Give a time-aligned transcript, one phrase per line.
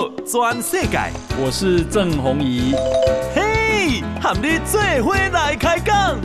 [0.00, 0.98] 报全世界，
[1.38, 2.74] 我是郑宏仪。
[3.34, 6.18] 嘿，和你做伙来开讲。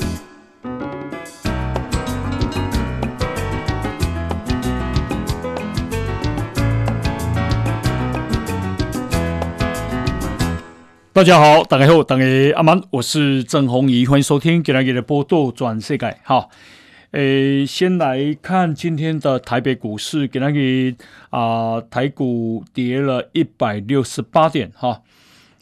[11.11, 12.23] 大家好，大家好，大家
[12.55, 16.17] 阿曼，我是郑宏仪，欢迎收听今天的报道全世界。
[16.23, 16.49] 好。
[17.15, 20.59] 诶，先来看今天的台北股市，给那个
[21.29, 25.01] 啊，台股跌了一百六十八点，哈，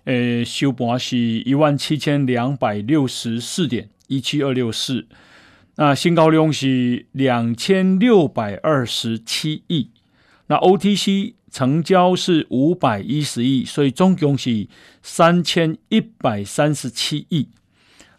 [0.06, 5.06] 诶，收盘是一万七千两百六十四点，一七二六四，
[5.76, 9.92] 那新高量是两千六百二十七亿，
[10.48, 14.68] 那 OTC 成交是五百一十亿，所以总共是
[15.04, 17.50] 三千一百三十七亿。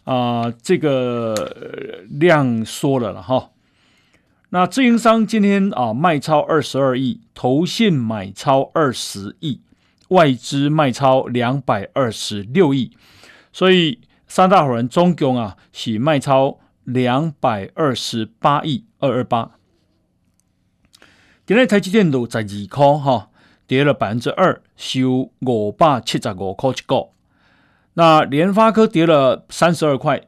[0.05, 3.51] 啊、这个量缩了了哈。
[4.49, 9.59] 那自营商今天啊卖超二十二亿，投信买超二十亿，
[10.09, 12.95] 外资卖超两百二十六亿，
[13.51, 19.51] 所以三大伙人总共啊是卖超两百二十八亿二二八。
[21.45, 23.29] 今天台积电都在二块哈，
[23.67, 27.14] 跌了百分之二，收五百七十五块一个。
[27.97, 30.27] 那联发科跌了三十二块，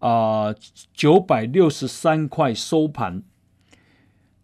[0.00, 0.52] 啊，
[0.92, 3.22] 九百六十三块收盘。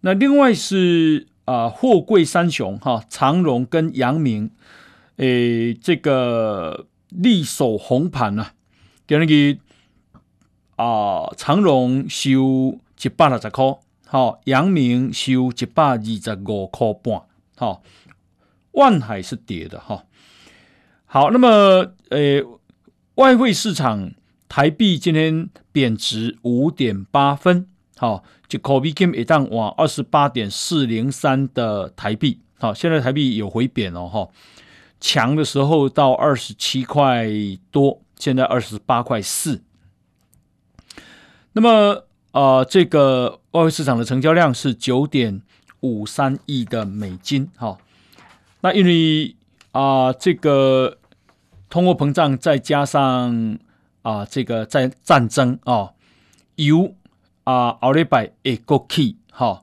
[0.03, 4.53] 那另外是啊，货柜三雄哈，长荣跟阳明，
[5.17, 8.53] 诶，这个力守红盘啊，
[9.05, 9.59] 给那个
[10.77, 13.65] 啊，长荣收一百六十块，
[14.07, 17.23] 好，阳明收一百二十五块半，
[17.57, 17.83] 好，
[18.71, 20.05] 万海是跌的哈。
[21.07, 22.45] 好，那么诶。
[23.21, 24.13] 外汇市场，
[24.49, 27.67] 台币今天贬值五点八分，
[27.99, 34.27] 好，就可比金一旦往二十八点四零三的台币，好，现在台币有回贬哦，哈，
[34.99, 37.29] 强的时候到二十七块
[37.71, 39.61] 多，现在二十八块四。
[41.53, 45.43] 那么，呃，这个外汇市场的成交量是九点
[45.81, 47.77] 五三亿的美金，哈，
[48.63, 49.37] 那因为
[49.73, 50.97] 啊、呃，这个。
[51.71, 53.59] 通货膨胀再加上
[54.03, 55.93] 啊，这个在战争啊，
[56.57, 56.97] 油
[57.45, 59.63] 啊，后礼拜会过去哈，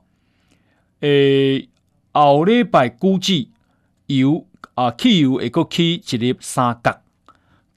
[1.00, 1.68] 诶，
[2.12, 3.50] 后礼拜估计
[4.06, 7.02] 油啊，汽油会过去一粒三角，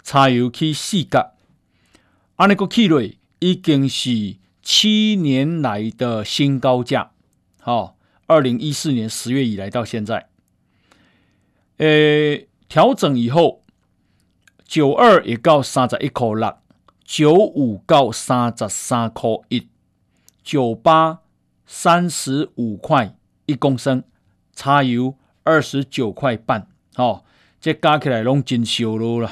[0.01, 1.33] 柴油去四角，
[2.37, 3.03] 安尼个去了
[3.39, 7.11] 已经是七年来的新高价，
[7.59, 10.29] 好，二零一四年十月以来到现在，
[11.79, 13.60] 诶，调整以后。
[14.71, 16.55] 九二也到三十一块六，
[17.03, 19.67] 九五到三十三块一，
[20.45, 21.19] 九八
[21.65, 23.13] 三十五块
[23.47, 24.01] 一公升，
[24.53, 27.25] 差油二十九块半，哦，
[27.59, 29.29] 这加起来拢真烧录了。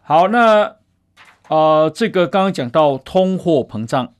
[0.00, 0.78] 好，那啊、
[1.48, 4.14] 呃，这个刚刚讲到通货膨胀，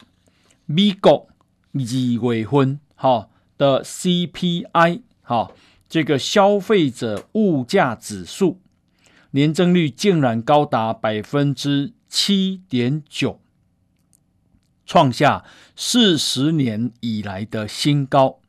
[0.67, 1.29] 美国
[1.73, 5.51] 二月份哈的 CPI 哈，
[5.89, 8.59] 这个消费者物价指数。
[9.33, 13.41] 年增率竟然高达百分之七点九，
[14.85, 15.45] 创下
[15.75, 18.41] 四十年以来的新高。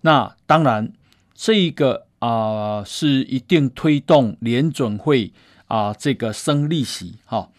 [0.00, 0.92] 那当然，
[1.34, 5.34] 这一个啊、是一定推动联准会
[5.66, 7.50] 啊、呃、这个升利息哈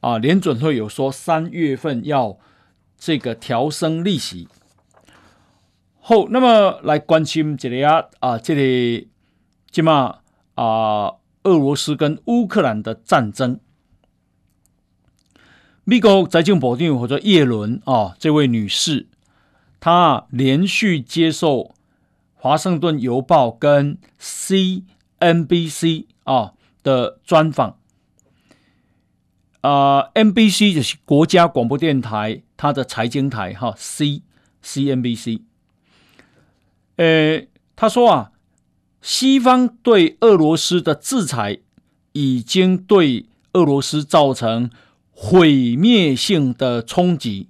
[0.00, 2.38] 啊，联准会有说三月份要
[2.98, 4.48] 这个调升利息。
[5.98, 9.08] 后那么来关心这里啊啊这里
[9.70, 10.18] 起码
[10.56, 11.14] 啊。
[11.44, 13.58] 俄罗斯跟乌克兰的战争，
[15.84, 19.08] 美国财政部长或者叶伦啊，这位女士，
[19.80, 21.58] 她连续接受
[22.34, 27.76] 《华盛顿邮报》跟 CNBC 啊的专访。
[29.62, 34.22] 啊，NBC 就是国家广播电台，它的财经台哈，C
[34.62, 35.42] CNBC。
[36.96, 38.28] 呃，她说啊。
[39.02, 41.58] 西方对俄罗斯的制裁
[42.12, 44.70] 已经对俄罗斯造成
[45.10, 47.48] 毁灭性的冲击，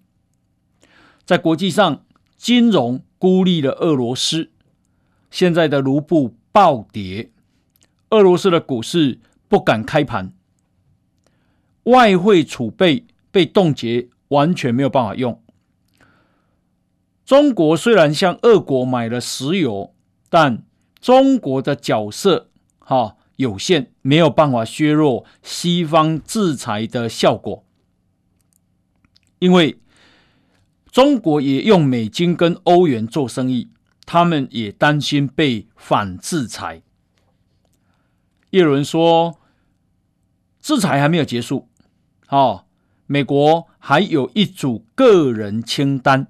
[1.26, 2.04] 在国际上，
[2.38, 4.50] 金融孤立了俄罗斯，
[5.31, 7.31] 现在的卢布暴跌，
[8.10, 10.32] 俄罗斯的股市不敢开盘，
[11.84, 15.40] 外汇储备被冻结，完全没有办法用。
[17.26, 19.94] 中国虽然向俄国买了石油，
[20.28, 20.64] 但
[21.02, 27.64] 中国的角色哈有限，没有办法削弱西方制裁的效果，
[29.40, 29.81] 因为
[30.93, 33.69] 中国也用美金跟欧元做生意，
[34.06, 36.82] 他们也担心被反制裁。
[38.50, 39.40] 叶伦说，
[40.60, 41.69] 制裁还没有结束，
[42.28, 42.66] 哦，
[43.06, 46.28] 美国还有一组个人清单，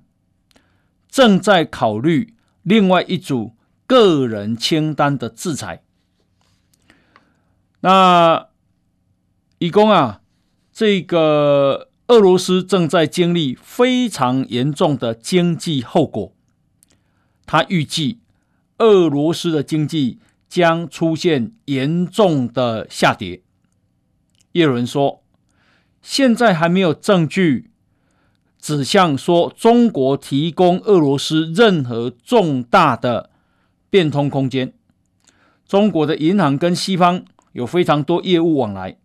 [1.10, 3.54] 正在考虑另外一组
[3.92, 5.82] 个人清单的制裁。
[7.80, 8.48] 那
[9.58, 10.22] 以供啊，
[10.72, 16.32] 这个俄罗斯正在经历非常严重的经济后果。
[17.44, 18.20] 他预计
[18.78, 20.18] 俄罗斯的经济
[20.48, 23.42] 将出现严重的下跌。
[24.52, 25.22] 叶伦说
[26.00, 27.70] ：“现在还没有证据
[28.58, 33.31] 指向说中国提供俄罗斯任何重大的
[33.92, 34.72] 变通空间。
[35.66, 38.96] 中国的银行跟西方有非常多业务往来，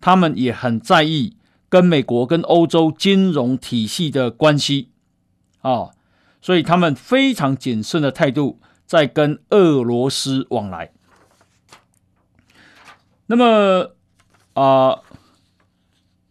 [0.00, 1.36] 他们也很在意
[1.68, 4.90] 跟美国跟欧洲金融体系的关系
[5.62, 5.90] 啊。”
[6.40, 10.92] 所以他们非常谨慎的态度在跟俄罗斯往来。
[13.26, 13.96] 那么
[14.54, 15.02] 啊、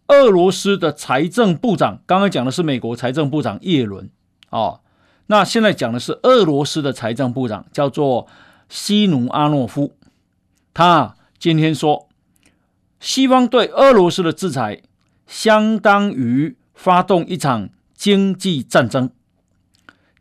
[0.07, 4.09] 俄罗斯的财政部长刚刚讲的是美国财政部长耶伦
[4.49, 4.79] 啊，
[5.27, 8.27] 那现在讲的是俄罗斯的财政部长叫做
[8.69, 9.95] 西努阿诺夫，
[10.73, 12.07] 他今天说，
[12.99, 14.81] 西方对俄罗斯的制裁
[15.25, 19.09] 相当于发动一场经济战争。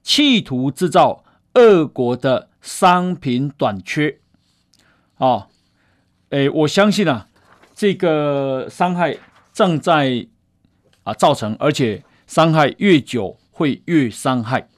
[0.03, 1.25] 企图制造
[1.55, 4.19] 俄国的商品短缺，
[5.17, 5.49] 啊，
[6.29, 7.27] 诶，我相信啊，
[7.75, 9.17] 这个伤害
[9.53, 10.27] 正在
[11.05, 14.69] 啊造成，而且伤害越久会越伤害。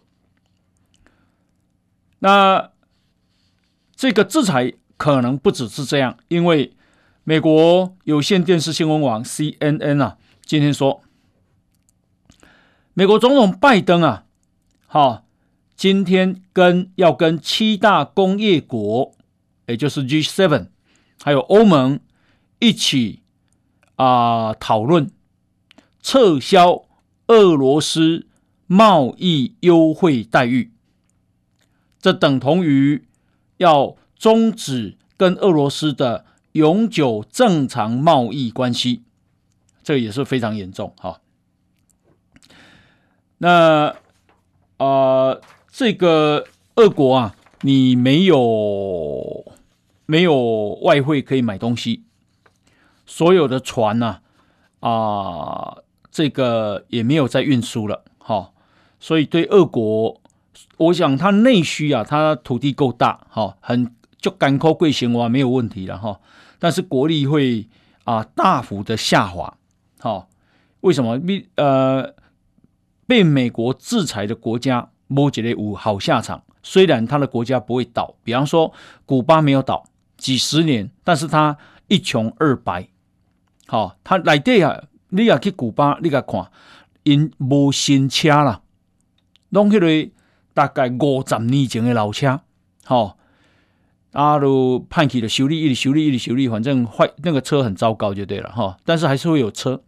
[2.21, 2.71] 那
[3.95, 6.75] 这个制裁可能不只是这样，因为
[7.25, 11.03] 美国有线电视新闻网 CNN 啊，今天说，
[12.95, 14.25] 美国总统拜登啊。
[14.87, 15.27] 好，
[15.77, 19.15] 今天跟要跟七大工业国，
[19.67, 20.69] 也就是 G7，
[21.23, 22.01] 还有欧盟
[22.61, 23.23] 一起
[23.97, 25.11] 啊讨论
[26.01, 26.85] 撤销
[27.27, 28.27] 俄罗斯
[28.67, 30.73] 贸易优惠待遇，
[32.07, 33.05] 这等同于
[33.57, 39.03] 要终止跟俄罗斯的永久正常贸易关系，
[39.83, 41.21] 这也是非常严重哈。
[43.39, 43.97] 那。
[44.79, 45.41] 啊、呃，
[45.73, 49.55] 这个俄国啊，你没有
[50.05, 52.05] 没有外汇可以买东西，
[53.07, 54.21] 所有的船呢
[54.81, 55.79] 啊，
[56.11, 58.53] 这个也没有再运输了，哈、
[59.01, 60.21] 所以对俄国，
[60.77, 66.21] 我想它内需啊，它土地够大，哈、很就干枯贵型哇，没有问题了哈、
[66.59, 67.69] 但是国力会
[68.05, 69.57] 啊大幅的下滑，
[69.99, 70.27] 哈、
[70.81, 71.21] 为什么？
[71.57, 72.15] 呃。
[73.09, 76.43] 被美国制裁的国家，摩羯雷五好下场。
[76.65, 78.73] 虽然他的国家不会倒，比方说
[79.05, 79.85] 古巴没有倒
[80.17, 81.57] 几十年，但是他
[81.87, 82.89] 一穷二白。
[83.69, 86.51] 好，他来对啊，你要去古巴，你个看，
[87.05, 88.63] 因无新车啦，
[89.51, 90.11] 拢迄个
[90.57, 92.41] 大概五十年前的老车。
[92.83, 93.19] 好，
[94.13, 98.79] 啊，都派去了修理，一直修理，一直修理，反正坏那个车很糟糕就对了哈。
[98.87, 99.83] 但是还是会有车。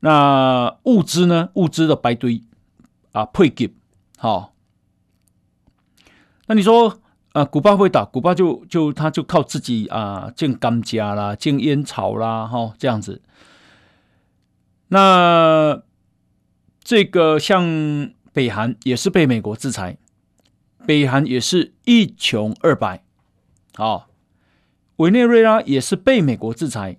[0.00, 1.50] 那物资呢？
[1.54, 2.42] 物资的白堆
[3.12, 3.74] 啊，配给
[4.16, 4.54] 好。
[6.46, 6.98] 那你说
[7.34, 8.06] 啊，古巴会打？
[8.06, 13.20] 古巴就就他就靠自己啊，建甘蔗啦，建烟草啦，哈、这样子。
[14.88, 15.82] 那
[16.82, 17.62] 这个像
[18.32, 19.98] 北韩也是被美国制裁，
[20.86, 23.02] 北韩也是一穷二白，
[23.74, 24.06] 啊，
[24.96, 26.98] 委内瑞拉也是被美国制裁，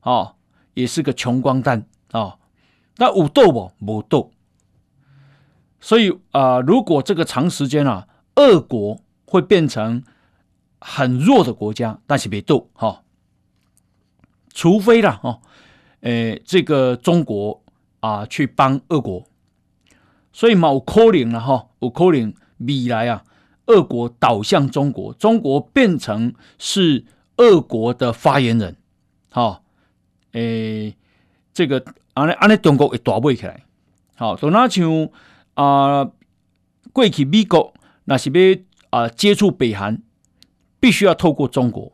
[0.00, 0.34] 啊，
[0.74, 1.86] 也是个穷光蛋。
[2.12, 2.38] 啊、哦，
[2.96, 3.72] 那武斗不？
[3.86, 4.32] 武斗。
[5.80, 10.02] 所以啊、如果这个长时间啊，俄国会变成
[10.80, 13.02] 很弱的国家，但是别斗哈。
[14.52, 15.40] 除非啦，哦，
[16.00, 17.62] 诶，这个中国
[18.00, 19.24] 啊，去帮俄国。
[20.32, 23.24] 所以嘛，有可能了哈，有可能未来啊，
[23.66, 27.04] 俄国倒向中国，中国变成是
[27.36, 28.76] 俄国的发言人，
[29.30, 29.62] 哈、哦，
[30.32, 30.96] 诶。
[31.52, 31.84] 这个
[32.14, 33.64] 安尼安尼，中国会大尾起来。
[34.14, 35.08] 好，就那像
[35.54, 36.08] 啊，
[36.92, 38.58] 过去美国那是要
[38.90, 40.00] 啊接触北韩，
[40.78, 41.92] 必须要透过中国。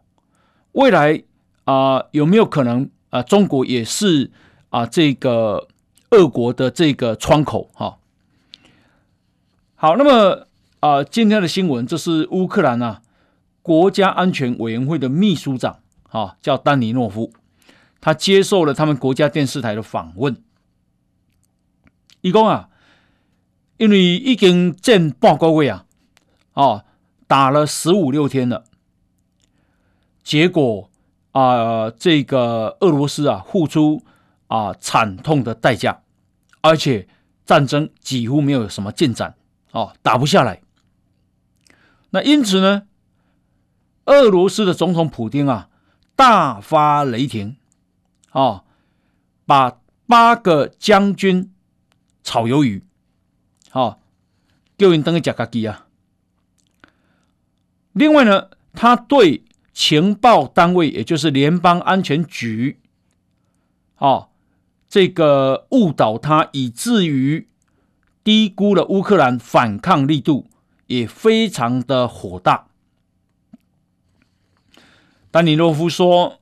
[0.73, 1.23] 未来
[1.65, 3.23] 啊，有没有可能啊？
[3.23, 4.31] 中国也是
[4.69, 5.67] 啊，这个
[6.11, 7.99] 俄国的这个窗口哈。
[9.79, 10.47] 好，那么
[10.81, 13.03] 啊，今天的新闻，这是乌克兰啊
[13.61, 17.31] 国家安全委员会的秘书长啊，叫丹尼诺夫。
[18.01, 20.35] 他接受了他们国家电视台的访问，
[22.23, 22.71] 伊讲啊，
[23.77, 25.85] 因为已经战半个月啊，
[26.55, 26.85] 哦，
[27.27, 28.65] 打了十五六天了，
[30.23, 30.89] 结果
[31.33, 34.03] 啊、这个俄罗斯啊付出
[34.47, 36.01] 啊惨痛的代价，
[36.63, 37.07] 而且
[37.45, 39.35] 战争几乎没有什么进展，
[39.77, 40.63] 哦，打不下来。
[42.09, 42.87] 那因此呢，
[44.07, 45.69] 俄罗斯的总统普京啊
[46.15, 47.59] 大发雷霆，
[48.33, 48.65] 哦，
[49.45, 51.53] 把八个将军
[52.25, 52.83] 炒鱿鱼，
[53.73, 53.99] 哦，
[54.79, 55.87] 丢人等于吃咖喱啊。
[57.93, 62.81] 另外呢，他对情报单位，也就是联邦安全局，
[63.99, 64.31] 哦，
[64.89, 67.47] 这个误导他，以至于
[68.27, 70.49] 低估了乌克兰反抗力度，
[70.89, 72.67] 也非常的火大。
[75.31, 76.41] 丹尼洛夫说：“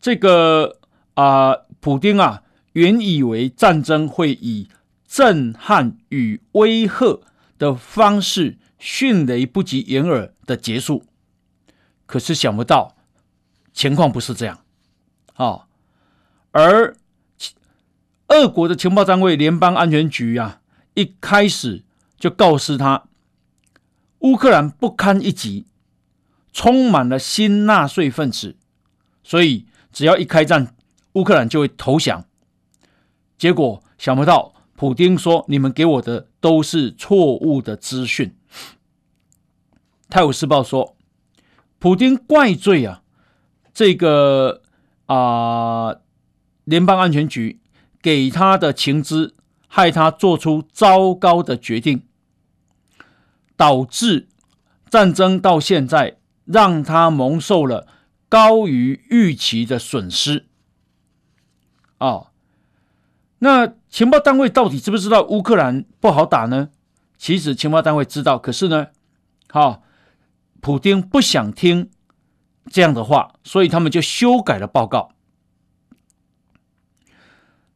[0.00, 0.78] 这个
[1.14, 4.68] 啊、普丁啊，原以为战争会以
[5.08, 7.20] 震撼与威吓
[7.58, 11.06] 的方式。”迅雷不及掩耳的结束，
[12.04, 12.94] 可是想不到
[13.72, 14.60] 情况不是这样，
[15.36, 15.66] 啊，
[16.50, 16.94] 而
[18.28, 20.60] 俄国的情报单位联邦安全局啊，
[20.94, 21.84] 一开始
[22.18, 23.04] 就告诉他，
[24.20, 25.66] 乌克兰不堪一击，
[26.52, 28.56] 充满了新纳粹分子，
[29.22, 30.74] 所以只要一开战，
[31.12, 32.24] 乌克兰就会投降。
[33.36, 38.34] 结果想不到，普丁说：“你们给我的都是错误的资讯。”
[40.08, 40.96] 泰晤士报说，
[41.78, 43.02] 普丁怪罪啊，
[43.72, 44.62] 这个
[45.06, 45.96] 啊、
[46.64, 47.60] 联邦安全局
[48.04, 49.34] 给他的情资，
[49.66, 52.02] 害他做出糟糕的决定，
[53.56, 54.28] 导致
[54.90, 57.86] 战争到现在让他蒙受了
[58.28, 60.44] 高于预期的损失。
[61.96, 62.26] 啊、哦，
[63.38, 66.68] 那情报单位到底知不知道乌克兰不好打呢？
[67.16, 68.88] 其实情报单位知道，可是呢，
[69.48, 69.80] 好、哦。
[70.60, 71.90] 普丁不想听
[72.70, 75.13] 这样的话，所以他们就修改了报告。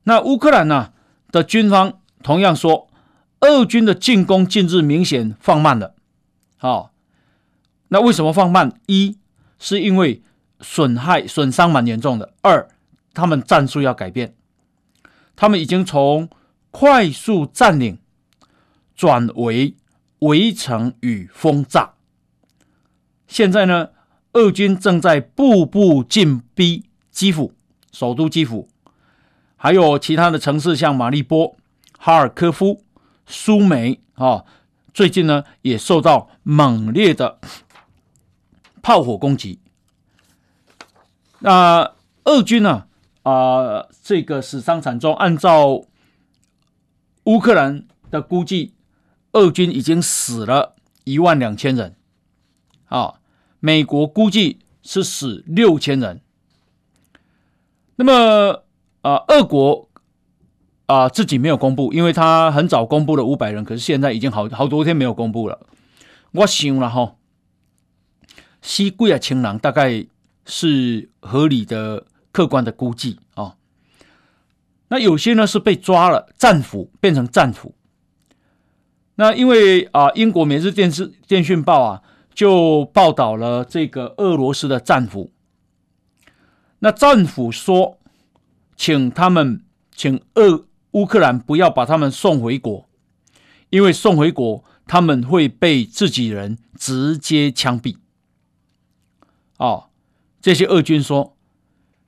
[0.09, 0.95] 那乌克兰呢
[1.31, 2.89] 的军方同样说，
[3.41, 5.95] 俄军的进攻近日明显放慢了。
[6.57, 6.93] 好，
[7.89, 8.73] 那为什么放慢？
[8.87, 9.19] 一
[9.59, 10.23] 是因为
[10.63, 12.71] 损害损伤蛮严重的；二，
[13.13, 14.35] 他们战术要改变，
[15.37, 16.31] 他们已经从
[16.71, 17.99] 快速占领
[18.97, 19.75] 转为
[20.21, 21.93] 围城与轰炸。
[23.27, 23.91] 现在呢，
[24.33, 27.53] 俄军正在步步进逼基辅，
[27.93, 28.71] 首都基辅，
[29.59, 31.57] 还有其他的城市，像马利波、
[31.99, 32.85] 哈尔科夫、
[33.27, 34.45] 苏梅啊，
[34.95, 37.41] 最近呢也受到猛烈的
[38.81, 39.59] 炮火攻击。
[41.41, 41.93] 那
[42.25, 42.87] 俄军呢
[43.25, 45.85] 啊、呃，这个死伤惨重，按照
[47.25, 48.75] 乌克兰的估计，
[49.33, 51.97] 俄军已经死了一万两千人。
[52.87, 53.21] 啊，
[53.59, 56.23] 美国估计是死六千人。
[57.97, 58.63] 那么
[59.03, 59.89] 啊，俄国
[60.87, 65.67] 啊自己没有公布，因为他很早公布了五百人，可是现在已经好好多天没有公布了。
[66.33, 67.17] 我想了哈，
[68.61, 70.07] 西贵啊情郎大概
[70.45, 73.57] 是合理的、客观的估计啊。
[74.89, 77.75] 那有些呢是被抓了，战俘变成战俘。
[79.17, 82.03] 那因为啊，英国《每日电视电讯报》啊。
[82.39, 85.33] 就报道了这个俄罗斯的战俘，
[86.79, 87.98] 那战俘说，
[88.79, 89.63] 请他们，
[89.95, 92.89] 请俄乌克兰不要把他们送回国，
[93.71, 97.97] 因为送回国他们会被自己人直接枪毙。
[99.57, 99.91] 哦，
[100.41, 101.37] 这些俄军说，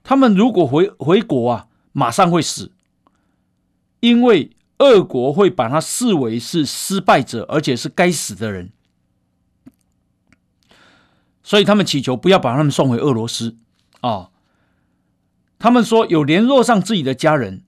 [0.04, 2.70] 他们如果回回国啊，马上会死，
[3.98, 8.70] 因为俄国会把他视为是失败者，而且是该死的人。
[11.42, 13.56] 所以他们祈求不要把他们送回俄罗斯
[14.00, 14.30] 啊、哦！
[15.60, 17.62] 他们说有联络上自己的家人，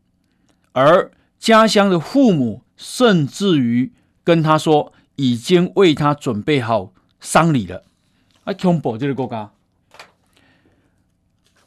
[0.73, 3.93] 而家乡的父母甚至于
[4.25, 7.85] 跟他说已经为他准备好丧礼了。
[8.43, 9.53] 啊，恐怖这个国家。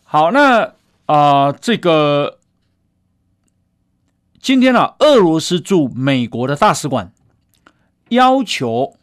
[0.04, 0.64] 好，那
[1.06, 2.40] 啊、呃，这个
[4.42, 7.14] 今天啊，俄罗斯驻美国的大使馆
[8.10, 8.98] 要求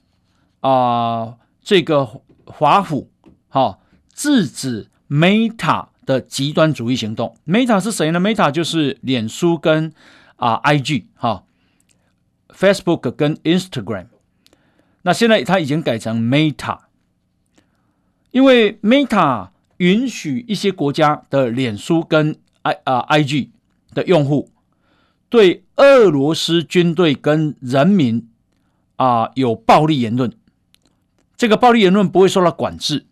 [0.60, 2.20] 啊、呃，这个。
[2.44, 3.08] 华府
[3.48, 3.78] 哈
[4.12, 7.36] 制止 Meta 的极端主义行动。
[7.46, 9.92] Meta 是谁呢？Meta 就是脸书跟
[10.36, 11.44] 啊 IG 哈
[12.48, 14.06] ，Facebook 跟 Instagram。
[15.02, 16.78] 那现在它已经改成 Meta，
[18.30, 23.48] 因为 Meta 允许一些国家的脸书跟 I 啊 IG
[23.94, 24.50] 的用户
[25.28, 28.28] 对俄罗斯军队跟人民
[28.96, 30.32] 啊有暴力言论，
[31.36, 33.06] 这个暴力言论不会受到管制，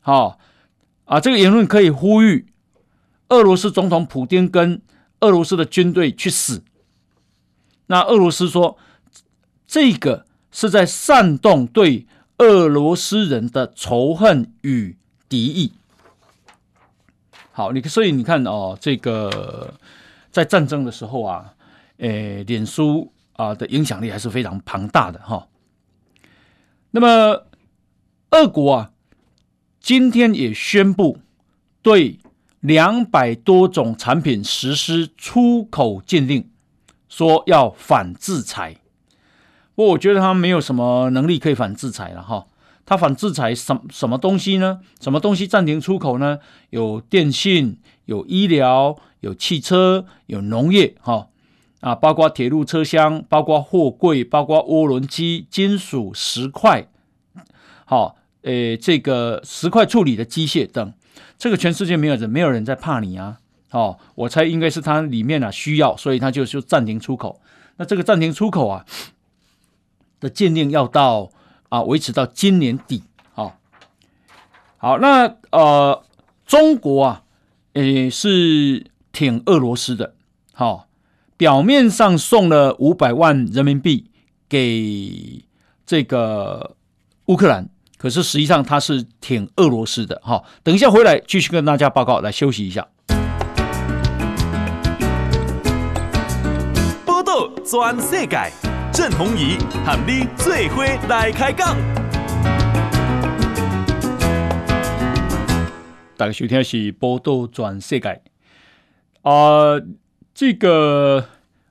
[0.00, 0.38] 好、
[1.04, 2.46] 啊，这个言论可以呼吁
[3.28, 4.80] 俄罗斯总统普丁跟
[5.20, 6.62] 俄罗斯的军队去死。
[7.86, 8.78] 那俄罗斯说，
[9.66, 12.06] 这个是在煽动对
[12.38, 14.96] 俄罗斯人的仇恨与
[15.28, 15.72] 敌意。
[17.52, 19.74] 好，你所以你看哦，这个
[20.30, 21.54] 在战争的时候啊，
[21.98, 25.46] 诶，脸书啊的影响力还是非常庞大的哈。
[26.90, 27.46] 那么，
[28.30, 28.92] 俄国啊，
[29.84, 31.18] 今天也宣布
[31.82, 32.18] 对
[32.60, 36.48] 两百多种产品实施出口禁令，
[37.06, 38.76] 说要反制裁。
[39.74, 42.46] 不过，我觉得他没有什么能力可以反制裁了哈。
[42.86, 44.80] 他反制裁什什么东西呢？
[45.02, 46.38] 什么东西暂停出口呢？
[46.70, 51.28] 有电信、有医疗、有汽车、有农业，哈
[51.80, 56.88] 啊，包括铁路车厢、包括货柜、包括涡轮机、金属、石块，
[57.84, 60.94] 好，诶，这个石块处理的机械等，
[61.36, 63.40] 这个全世界没有人，没有人在怕你啊，
[63.72, 67.40] 哦，我猜应该是它里面啊需要，所以它就就暂停出口。
[67.76, 68.86] 那这个暂停出口啊
[70.20, 71.30] 的禁令要到。
[71.70, 73.52] 啊，维持到今年底，好、哦，
[74.76, 76.04] 好，那呃，
[76.46, 77.24] 中国啊，
[77.72, 80.14] 诶是挺俄罗斯的，
[80.52, 80.84] 好、哦，
[81.36, 84.08] 表面上送了五百万人民币
[84.48, 85.44] 给
[85.84, 86.76] 这个
[87.24, 87.68] 乌克兰，
[88.04, 92.86] 可是实际上他是挺俄罗斯的，哈、哦，等一下回来继续跟大家报告，来休息一下。
[97.06, 98.52] 报道全世界。
[98.92, 99.56] 郑弘仪
[99.86, 101.74] 和你最伙来开讲。
[106.18, 108.20] 大家收听的是《波道全世界》
[109.30, 109.82] 啊，
[110.34, 111.24] 这个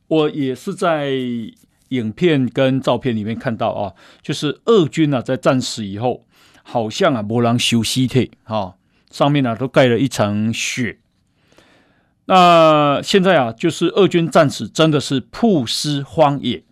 [0.07, 1.11] 我也是在
[1.89, 6.25] 影片跟照片里面看到啊，就是俄军啊在战死以后，
[6.63, 8.73] 好像啊没人修尸体啊，
[9.11, 10.97] 上面啊都盖了一层雪。
[12.25, 16.63] 那现在啊，就是俄军战死真的是曝尸荒野。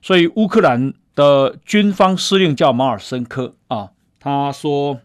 [0.00, 5.00] 所以乌克兰的军方司令叫马尔申科啊，他说：“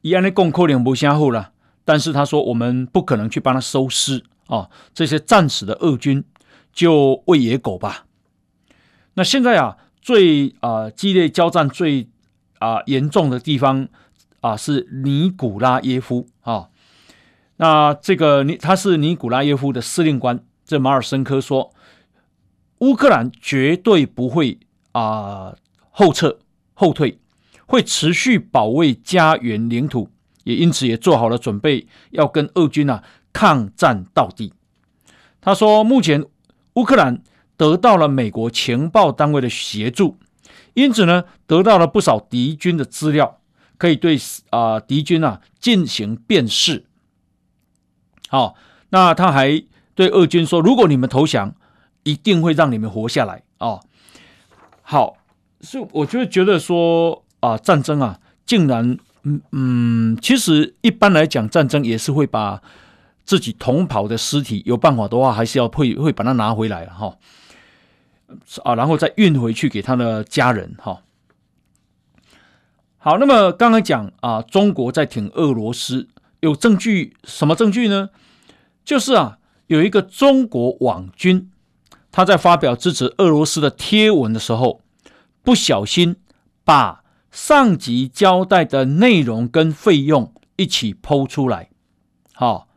[0.00, 1.52] 伊安的共扣两不相互了，
[1.84, 6.24] 但是他说我们不可能去帮他收尸啊，这些战死的俄军
[6.72, 8.06] 就喂野狗吧。”
[9.14, 12.08] 那现在啊，最啊激烈交战最
[12.58, 13.88] 啊严重的地方
[14.40, 16.68] 啊是尼古拉耶夫啊，
[17.56, 21.72] 那这个尼他是尼古拉耶夫的司令官，这马尔申科说。
[22.80, 24.58] 乌克兰绝对不会
[24.92, 25.56] 啊、
[25.88, 26.38] 后撤
[26.74, 27.18] 后退，
[27.66, 30.10] 会持续保卫家园领土，
[30.44, 34.52] 也因此也做好了准备，要跟俄军啊抗战到底。
[35.40, 36.22] 他说，目前
[36.74, 37.22] 乌克兰
[37.56, 40.18] 得到了美国情报单位的协助，
[40.76, 43.40] 因此呢得到了不少敌军的资料，
[43.76, 44.16] 可以对
[44.50, 46.86] 啊、敌军啊进行辨识。
[48.28, 48.54] 好，
[48.90, 49.64] 那他还
[49.96, 51.56] 对俄军说，如果你们投降。
[52.06, 53.80] 一定会让你们活下来啊、
[54.82, 55.16] 好，
[55.60, 62.62] 所以我就觉得说啊，战争啊，竟然嗯嗯，其实一般来讲，战争也是会把
[63.24, 67.16] 自己同袍的尸体，有办法的话，还是要会会把它拿回来哈、
[68.62, 71.02] 啊，然后再运回去给他的家人哈、
[72.98, 76.08] 好，那么刚刚讲啊，中国在挺俄罗斯，
[76.40, 78.10] 有证据，什么证据呢？
[78.84, 81.50] 就是啊，有一个中国网军。
[82.10, 84.80] 他在发表支持俄罗斯的贴文的时候，
[85.42, 86.16] 不小心
[86.64, 91.68] 把上级交代的内容跟费用一起抛出来。
[92.32, 92.68] 好，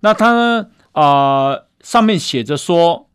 [0.00, 0.70] 那他呢？
[0.92, 3.05] 啊、上面写着说，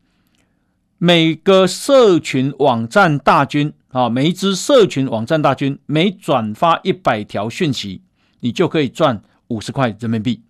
[1.04, 8.04] 每个社群网站大军啊，每一支社群网站大军每转发一百条讯息，
[8.42, 10.44] 你就可以赚五十块人民币。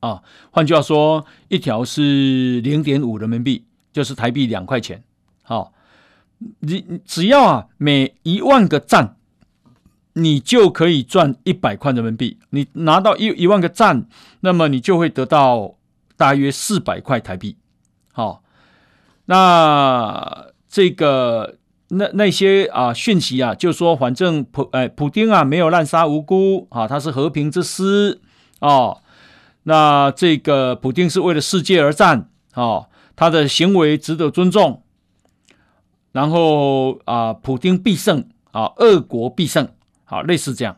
[0.00, 5.04] 啊，换句话说，一条是零点五人民币，就是台币两块钱。
[5.44, 5.72] 好，
[6.58, 9.14] 你只要啊，每一万个赞，
[10.14, 12.40] 你就可以赚一百块人民币。
[12.50, 14.08] 你拿到一一万个赞，
[14.40, 15.76] 那么你就会得到
[16.16, 17.56] 大约四百块台币。
[18.12, 18.41] 好，
[19.26, 21.56] 那这个
[21.88, 28.20] 那那些啊讯息啊，就说反正普哎普丁啊没有滥杀无辜啊，他是和平之师
[28.60, 28.98] 哦。
[29.64, 34.82] 那这个普丁是为了世界而战，哦，他的行为值得尊重。
[36.10, 39.68] 然后啊，普丁必胜啊，俄国必胜，
[40.04, 40.76] 好，类似这样。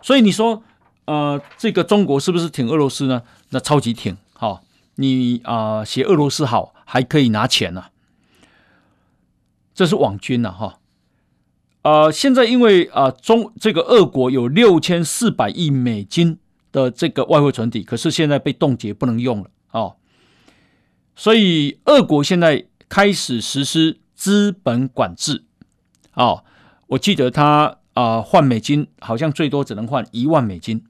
[0.00, 0.62] 所以你说，
[1.06, 3.22] 呃，这个中国是不是挺俄罗斯呢？
[3.50, 4.62] 那超级挺，好，
[4.96, 7.86] 你啊，写俄罗斯好，还可以拿钱呢，
[9.74, 10.78] 这是网军了哈。
[11.82, 16.38] 呃，现在因为啊、中这个俄国有六千四百亿美金
[16.70, 19.96] 的这个外汇存底，可是现在被冻结不能用了哦，
[21.16, 25.42] 所以俄国现在开始实施资本管制
[26.12, 26.44] 哦。
[26.86, 30.86] 我记得他啊换美金好像最多只能换一万美金。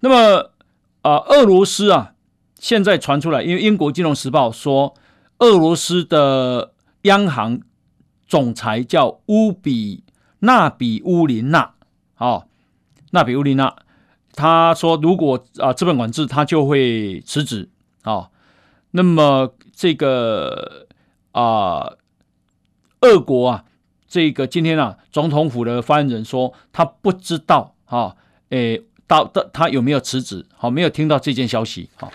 [0.00, 0.50] 那么
[1.00, 2.12] 啊，俄罗斯啊，
[2.58, 4.94] 现在传出来，因为英国金融时报说，
[5.38, 7.60] 俄罗斯的央行。
[8.30, 10.04] 总裁叫乌比
[10.40, 11.72] 纳比乌林纳，
[12.18, 12.46] 哦，
[13.12, 13.74] 纳比乌林纳，
[14.34, 17.70] 他说如果啊资本管制，他就会辞职，
[18.04, 18.30] 哦，
[18.90, 20.86] 那么这个
[21.32, 21.94] 啊，
[23.00, 23.64] 俄国啊，
[24.06, 28.16] 这个今天啊，总统府的发言人说他不知道，哈、哦，
[28.50, 30.44] 诶，到的他有没有辞职？
[30.54, 32.10] 好、哦，没有听到这件消息，好、哦，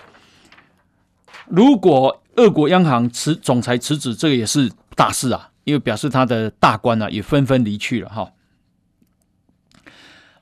[1.46, 5.50] 如果俄国央行辞总裁辞职，这个也是大事啊。
[5.64, 8.32] 因为表示他的大官呢、啊、也纷纷离去了哈。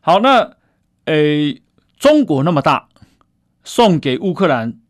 [0.00, 0.56] 好，那
[1.04, 1.62] 诶，
[1.96, 2.88] 中国那么大，
[3.62, 4.80] 送给乌克兰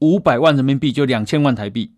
[0.00, 1.94] 五百万人民币，就两千万台币。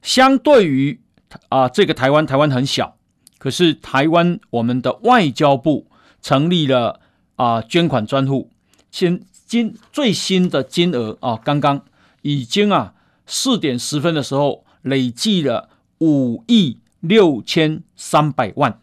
[0.00, 1.00] 相对于
[1.48, 2.96] 啊，这个台湾，台湾很小，
[3.38, 5.88] 可是台湾我们的外交部
[6.22, 7.00] 成立了
[7.34, 8.52] 啊捐款专户，
[8.92, 11.84] 现金最新的金额啊，刚刚
[12.24, 12.94] 已经啊
[13.26, 15.70] 四点十分的时候累计了。
[16.00, 18.80] 五亿六千三百万，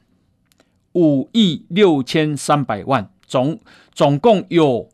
[0.93, 3.59] 五亿六千三百万，总
[3.93, 4.89] 总共有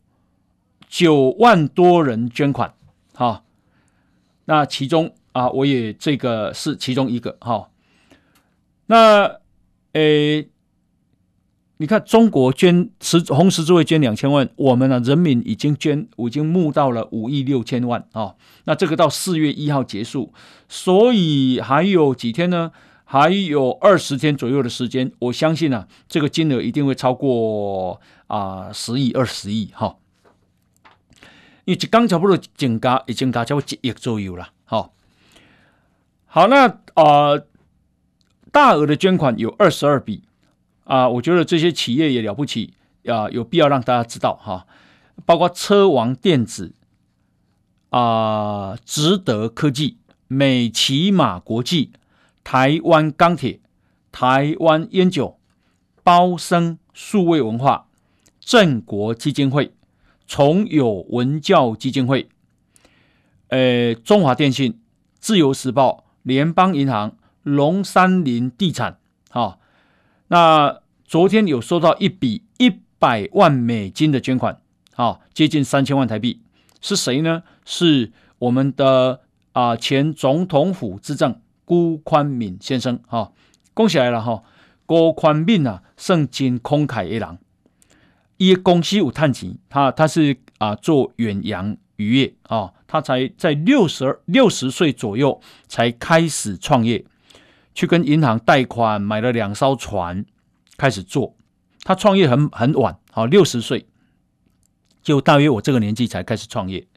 [0.90, 2.74] 九万多人捐款，
[3.14, 3.46] 哈，
[4.46, 7.70] 那其中啊，我也这个是其中一个，哈，
[8.88, 9.40] 那
[9.94, 10.50] 诶。
[11.80, 18.36] 你看，中国捐十红十字会捐两千万，我们呢人民已经捐，已经募到了五亿六千万啊、哦。
[18.63, 20.34] 那这个到四月一号结束，
[20.68, 22.72] 所以还有几天呢？
[23.10, 29.96] 还有二十天左右的时间，我相信啊，这个金额一定会超过啊十亿、二十亿哈。
[31.63, 34.50] 因为刚差不多增加，已经达到一亿左右了。
[34.66, 34.94] 好、
[36.26, 37.40] 好，那啊、
[38.52, 40.24] 大额的捐款有二十二笔。
[40.88, 42.73] 啊，我觉得这些企业也了不起
[43.06, 44.65] 啊，有必要让大家知道哈。
[45.26, 46.73] 包括车王电子
[47.89, 49.97] 啊、值得科技、
[50.28, 51.91] 美琪玛国际、
[52.43, 53.60] 台湾钢铁、
[54.13, 55.38] 台湾烟酒、
[56.04, 57.88] 包生数位文化、
[58.39, 59.73] 正国基金会、
[60.26, 62.30] 崇友文教基金会、
[63.50, 64.80] 呃，中华电信、
[65.19, 69.60] 自由时报、联邦银行、龙山林地产，哈。
[70.30, 74.60] 那昨天有收到一笔一百万美金的捐款，
[74.96, 76.42] 啊，接近三千万台币，
[76.82, 77.44] 是谁呢？
[77.63, 79.22] 是我们的
[79.54, 83.32] 啊前总统府资政辜宽敏先生，哈，
[83.74, 84.44] 恭喜来了哈，
[84.86, 87.38] 辜宽敏啊，圣经慷慨一郎，
[88.36, 97.06] 一公司有探钱，他他是啊做远洋渔业啊，他才在六十二六十岁左右才开始创业。
[97.78, 100.26] 去跟银行贷款买了两艘船，
[100.78, 101.36] 开始做。
[101.84, 103.86] 他创业很很晚，好六十岁，
[105.04, 106.88] 就大约我这个年纪才开始创业。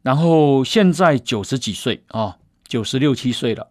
[0.00, 3.68] 然后现在九十几岁啊，九十六七岁了。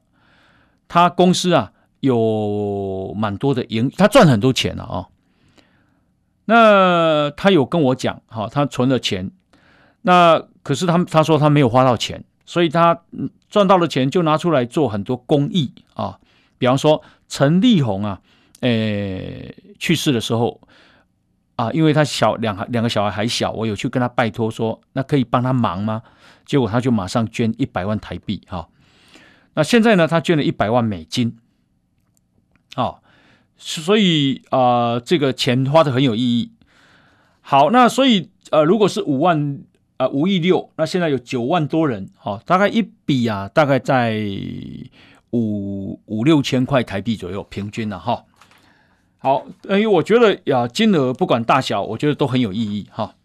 [0.87, 5.09] 他公司啊有蛮多的盈，他赚很多钱了啊。
[6.45, 9.31] 那他有跟我讲，哈，他存了钱，
[10.03, 12.23] 那可是他他说他没有花到钱。
[12.45, 13.01] 所以他
[13.49, 16.19] 赚到了钱，就拿出来做很多公益啊，
[16.57, 18.19] 比方说陈立红啊，
[18.59, 20.59] 诶、去世的时候
[21.55, 26.01] 啊，因为他小两两个小孩还小，我有去跟他拜托说，那可以帮他忙吗？
[26.45, 28.67] 结果他就马上捐一百万台币哈。
[29.53, 31.37] 那现在呢，他捐了一百万美金，
[32.75, 32.95] 啊，
[33.55, 36.51] 所以啊，这个钱花的很有意义。
[37.39, 39.61] 好，那所以呃，如果是五万。
[40.03, 44.19] 啊，五亿六，那现在有九万多人，好，大概一笔啊，大概在
[45.31, 48.25] 五五六千块台币左右，平均了哈。
[49.17, 53.15] 好，因为我觉得呀，金额不管大小，我觉得都很有意义哈。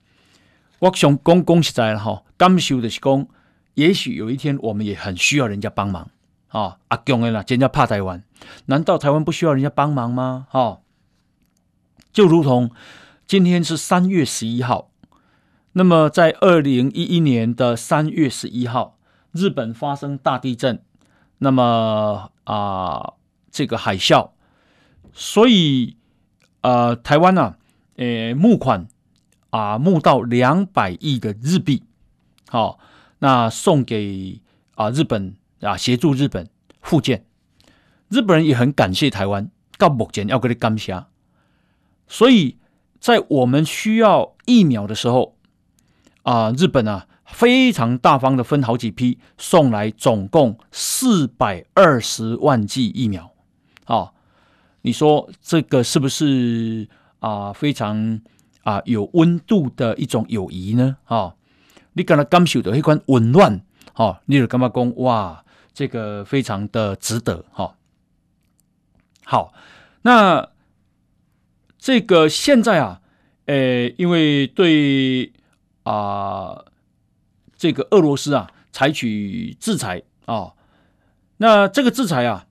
[0.78, 3.26] 我想讲讲实在了哈，感受的是讲，
[3.74, 6.08] 也许有一天我们也很需要人家帮忙
[6.46, 6.78] 啊。
[6.86, 8.22] 阿强的啦，人家怕台湾，
[8.66, 10.46] 难道台湾不需要人家帮忙吗？
[10.50, 10.78] 哈，
[12.12, 12.70] 就如同
[13.26, 14.87] 今天是三月十一号。
[15.72, 18.98] 那么，在二零一一年的三月十一号，
[19.32, 20.82] 日本发生大地震，
[21.38, 23.12] 那么啊、
[23.50, 24.30] 这个海啸，
[25.12, 25.96] 所以
[26.62, 27.58] 呃，台湾呢、啊，
[27.96, 28.88] 呃，募款
[29.50, 31.84] 啊、募到两百亿的日币，
[32.48, 32.78] 好、哦，
[33.20, 34.40] 那送给
[34.74, 36.48] 啊、日本啊，协助日本
[36.80, 37.24] 复建。
[38.08, 41.04] 日本人也很感谢台湾，到目前要给你感谢。
[42.08, 42.56] 所以
[42.98, 45.36] 在我们需要疫苗的时候，
[46.28, 53.32] 啊、日本啊非常大方的分好几批送来，总共四百二十万剂疫苗。
[53.84, 54.14] 啊、哦，
[54.82, 56.86] 你说这个是不是
[57.20, 58.20] 啊、非常
[58.62, 60.98] 啊、有温度的一种友谊呢？
[61.04, 61.36] 啊、哦，
[61.94, 63.62] 你感到感受到一款紊乱，
[63.94, 67.74] 哈、哦，你就感觉讲哇，这个非常的值得，哈、哦。
[69.24, 69.54] 好，
[70.02, 70.50] 那
[71.78, 73.00] 这个现在啊，
[73.46, 75.32] 呃，因为对
[75.90, 76.64] 啊、
[77.56, 80.52] 这个俄罗斯啊采取制裁啊、
[81.38, 82.46] 那这个制裁啊，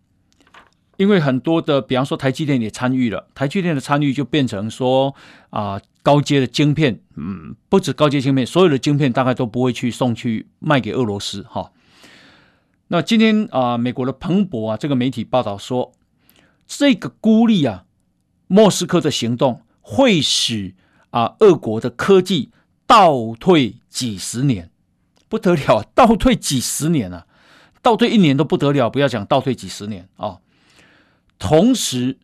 [0.98, 5.14] 因为很多的，比方说台积电也参与了，台积电的参与就变成说
[5.50, 11.72] 啊、高阶的晶片，嗯，不止高阶晶片，所有的晶片大概都不会去送去卖给俄罗斯哈、
[12.88, 15.94] 那今天啊、美国的彭博啊，这个媒体报道说。
[16.70, 17.86] 这个孤立啊，
[18.48, 20.76] 莫斯科的行动会使
[21.12, 22.52] 啊，俄国的科技
[22.88, 24.72] 倒退几十年，
[25.30, 27.28] 不得了， 倒退几十年啊，
[27.84, 30.38] 倒退一年都不得了，不要讲倒退几十年啊。
[31.38, 32.18] 同时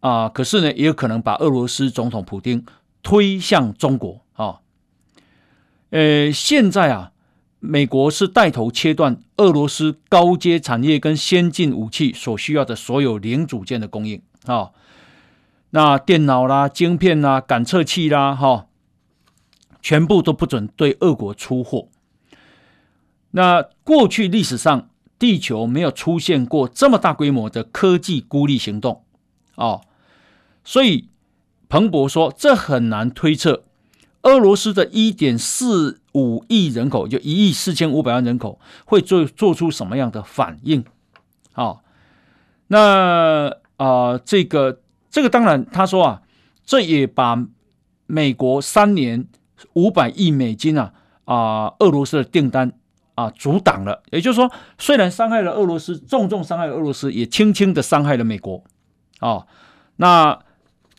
[0.00, 2.64] 啊，可是呢，也有可能把俄罗斯总统普丁
[3.02, 4.60] 推向中国啊。
[5.90, 7.12] 呃，现在啊。
[7.58, 14.70] 美国是带头切断俄罗斯高阶产业跟先进武器所需要的所有零组件的供应啊，
[15.70, 18.66] 那电脑啦、晶片啦、感测器啦，哈，
[19.86, 21.86] 全部都不准对俄国出货。
[23.30, 29.04] 那过去历史上，地球没有出现过这么大规模的科技孤立行动
[29.54, 29.82] 啊，
[30.64, 31.08] 所以
[31.68, 33.62] 彭博说，这很难推测。
[34.22, 40.84] 俄罗斯的一点四五亿人口，就一亿四千五百万人口，会做做出什么样的反应？
[41.52, 41.84] 好，
[42.66, 46.22] 那啊、这个这个当然，他说啊，
[46.64, 47.46] 这也把
[48.06, 49.28] 美国三年
[49.74, 50.92] 五百亿美金啊
[51.24, 52.72] 啊、俄罗斯的订单
[53.14, 54.02] 啊阻挡了。
[54.10, 58.62] 也就是说，虽然伤害了俄罗斯，重重伤害了俄罗斯，也轻轻的伤害了美国。
[59.20, 59.46] 啊，
[59.96, 60.40] 那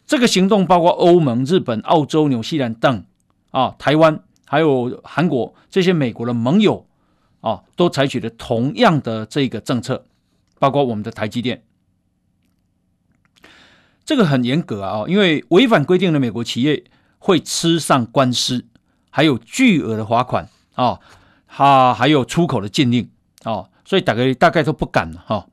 [0.05, 3.03] 这个行动包括欧盟、日本、澳洲、纽西兰等。
[3.51, 6.85] 啊，台湾还有韩国这些美国的盟友
[7.39, 10.05] 啊，都采取了同样的这个政策，
[10.59, 11.63] 包括我们的台积电，
[14.05, 16.83] 这个很严格啊，因为违反规定的美国企业
[17.17, 18.65] 会吃上官司，
[19.09, 20.99] 还有巨额的罚款啊，
[21.45, 23.09] 哈，还有出口的禁令
[23.43, 25.47] 啊，所以大概大概都不敢哈。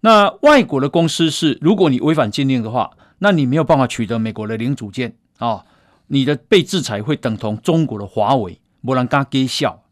[0.00, 5.64] 那外国的公司是，如果你违反禁令的话，那你没有办法取得美国的零组件啊。
[6.12, 9.84] 你的被制裁会等同中国的华为，没人敢给笑。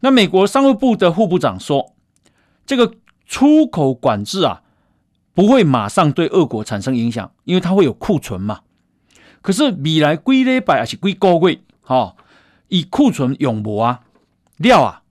[0.00, 1.94] 那美国商务部的副部长说，
[2.66, 4.62] 这个出口管制啊，
[5.32, 8.60] 不会马上对俄国产生影响，因为它会有库存嘛。
[9.42, 12.14] 可是未来几礼拜还是几个月，哈，
[12.68, 14.00] 以库存用不啊
[14.58, 15.02] 料啊，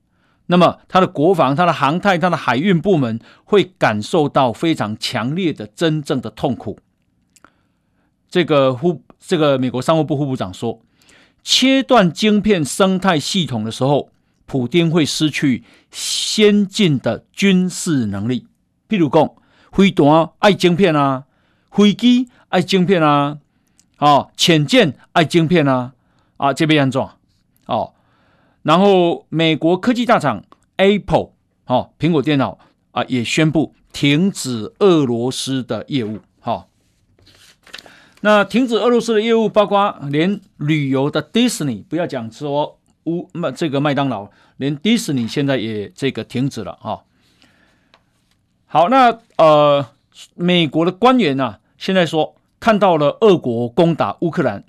[0.45, 6.77] 那么它的国防、它的航太、它的海运部门会感受到非常强烈的真正的痛苦。
[8.29, 10.81] 这个副这个美国商务部副部长说，
[11.41, 14.11] 切断晶片生态系统的时候，
[14.45, 18.45] 普丁会失去先进的军事能力。
[18.87, 19.31] 譬如讲，
[19.71, 21.25] 飞弹爱晶片啊，
[21.71, 23.39] 飞机爱晶片啊，
[23.99, 25.93] 啊，浅见爱晶片啊，
[26.38, 27.17] 啊，这边安装？
[27.67, 27.93] 哦，
[28.63, 30.43] 然后美国科技大厂
[30.77, 31.29] Apple，
[31.67, 32.57] 哦，苹果电脑
[32.91, 36.19] 啊，也宣布停止俄罗斯的业务。
[38.21, 47.05] 那停止俄罗斯的业务，包括连旅游的迪士尼，不要讲说乌麦这个麦当劳，连迪士尼现在也这个停止了哈。
[48.65, 49.88] 好，那呃，
[50.35, 54.63] 美国的官员呢、啊，现在说看到了俄国攻打乌克兰，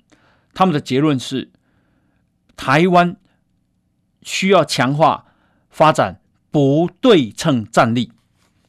[0.53, 1.51] 他们的结论是，
[2.55, 3.15] 台湾
[4.21, 5.25] 需要强化
[5.69, 8.11] 发展不对称战力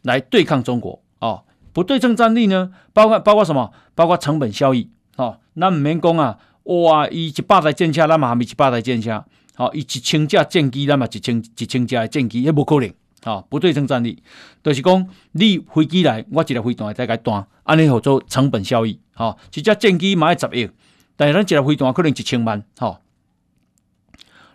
[0.02, 1.28] 来对抗中国啊。
[1.28, 3.72] 哦不对称战力呢，包括包括什么？
[3.94, 4.90] 包括成本效益。
[5.16, 9.24] 哦，那唔免讲啊，哇，伊一百台战车，咱嘛还没一百台战车。
[9.54, 12.92] 好、哦，伊一千架战机，咱嘛一千一千架的战机，也不可能。
[13.24, 14.22] 啊、不对称战力，
[14.62, 18.98] 就是讲你飞机来，我一个飞弹再给弹，安尼好做成本效益。
[19.14, 20.70] 好、哦，一架战机嘛要十亿，
[21.16, 22.64] 但是咱一个飞弹可能一千万。
[22.78, 23.00] 好、哦，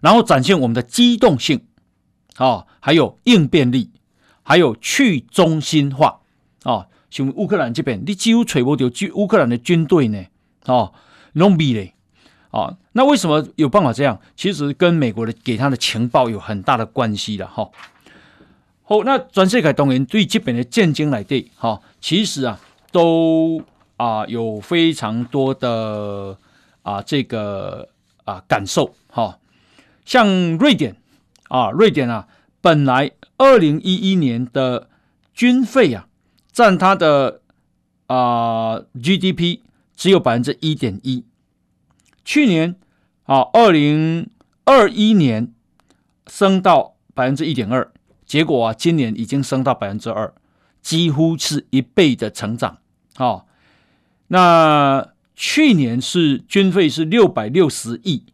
[0.01, 1.65] 然后展现我们的机动性，
[2.35, 3.91] 啊、哦，还有应变力，
[4.43, 6.19] 还有去中心化，
[6.63, 6.87] 哦。
[7.09, 10.25] 像乌克兰这边，你几乎找不到军乌克兰的军队呢？
[10.65, 10.93] 哦，
[11.31, 11.93] 拢没嘞，
[12.51, 14.19] 哦，那为什么有办法这样？
[14.35, 17.69] 其实跟美国的给他的情报有很大的关系的哈。
[18.89, 22.57] 好，那全世界当然对这边的战争来对，哈，其实啊，
[22.89, 23.61] 都
[23.97, 26.37] 啊有非常多的
[26.83, 27.89] 啊这个
[28.23, 29.39] 啊感受，哈，
[30.05, 30.95] 像瑞典
[31.49, 32.29] 啊，瑞典啊，
[32.61, 34.87] 本来二零一一年的
[35.33, 36.07] 军费啊，
[36.53, 37.41] 占它的
[38.05, 39.59] 啊 GDP
[39.97, 41.25] 只有百分之一点一，
[42.23, 42.77] 去年
[43.25, 44.29] 啊，二零
[44.63, 45.51] 二一年
[46.27, 47.91] 升到百分之一点二。
[48.27, 50.31] 结果啊，今年已经升到百分之二，
[50.81, 52.77] 几乎是一倍的成长。
[53.17, 53.45] 哦，
[54.27, 58.25] 那去年是军费是六百六十亿，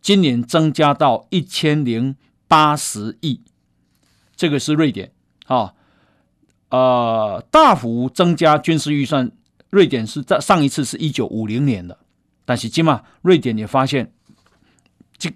[0.00, 2.14] 今年增加到一千零
[2.46, 3.40] 八十亿，
[4.36, 5.10] 这个是瑞典。
[5.46, 5.74] 啊，
[6.70, 9.32] 呃，大幅增加军事预算。
[9.70, 11.98] 瑞典是在上一次是一九五零年的，
[12.44, 14.12] 但是今嘛，瑞典也发现，
[15.18, 15.30] 这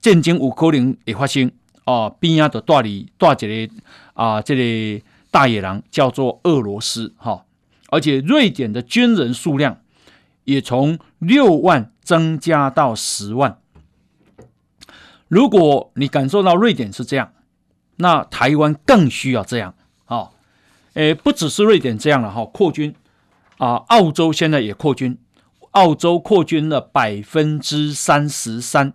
[0.00, 1.52] 战争有可能会发生。
[1.84, 3.74] 哦，边亚的大里大姐的
[4.14, 7.44] 啊，这里、大野狼叫做俄罗斯哈、
[7.90, 9.80] 而且瑞典的军人数量
[10.44, 13.58] 也从六万增加到十万。
[15.28, 17.32] 如果你感受到瑞典是这样，
[17.96, 19.74] 那台湾更需要这样
[20.06, 20.30] 啊！
[20.94, 22.94] 诶、不只是瑞典这样了哈，扩军
[23.58, 25.18] 啊，澳洲现在也扩军，
[25.72, 28.92] 澳洲扩军了百分之三十三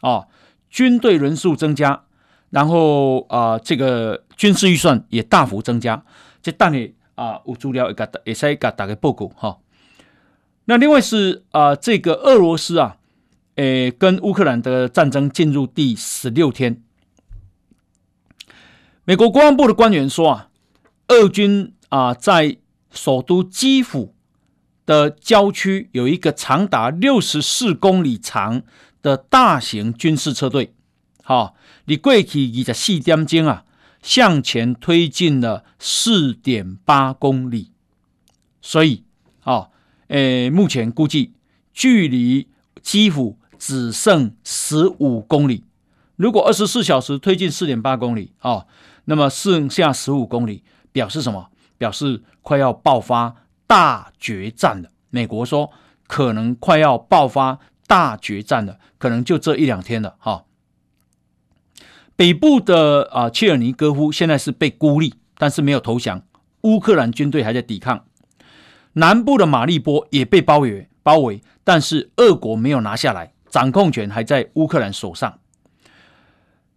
[0.00, 0.26] 啊，
[0.68, 2.04] 军队人数增加。
[2.50, 6.02] 然后啊、呃，这个军事预算也大幅增加。
[6.40, 9.58] 这当然啊，有资料也给也是给大家报告哈。
[10.66, 12.96] 那另外是啊、呃，这个俄罗斯啊，
[13.56, 16.82] 诶，跟乌克兰的战争进入第十六天。
[19.04, 20.48] 美国国防部的官员说啊，
[21.08, 22.58] 俄军啊，在
[22.90, 24.14] 首都基辅
[24.84, 28.62] 的郊区有一个长达六十四公里长
[29.02, 30.74] 的大型军事车队。
[31.22, 31.54] 好，
[31.88, 33.64] 你过去二十四点钟啊，
[34.02, 37.72] 向前推进了四点八公里，
[38.60, 39.04] 所以，
[39.40, 39.70] 啊，
[40.08, 41.32] 诶，目前估计
[41.72, 42.46] 距离
[42.82, 45.64] 基辅只剩十五公里。
[46.16, 48.66] 如果二十四小时推进四点八公里，啊，
[49.06, 51.48] 那么剩下十五公里，表示什么？
[51.78, 53.34] 表示快要爆发
[53.66, 54.90] 大决战了。
[55.08, 55.70] 美国说
[56.06, 60.44] 可能快要爆发大决战了，可能就这一两天了，哈。
[62.18, 66.20] 北部的啊切尔尼戈夫现在是被孤立，但是没有投降。
[66.62, 68.06] 乌克兰军队还在抵抗。
[68.94, 75.38] 南部的马利波也被包围，包围，但是俄国没有拿下来，掌控权还在乌克兰手上。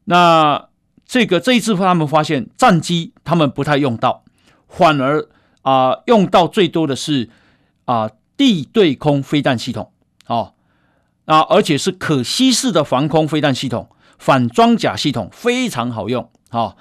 [0.04, 0.69] 那
[1.08, 4.23] 这个这一次他们发现战机他们不太用到，
[4.67, 5.27] 反而
[5.63, 7.32] 啊、用到最多的是
[7.86, 9.91] 啊、地对空飞弹系统
[10.27, 10.54] 哦
[11.25, 13.89] 啊，而且是可吸式的防空飞弹系统。
[14.21, 16.77] 反装甲系统非常好用，哈、哦，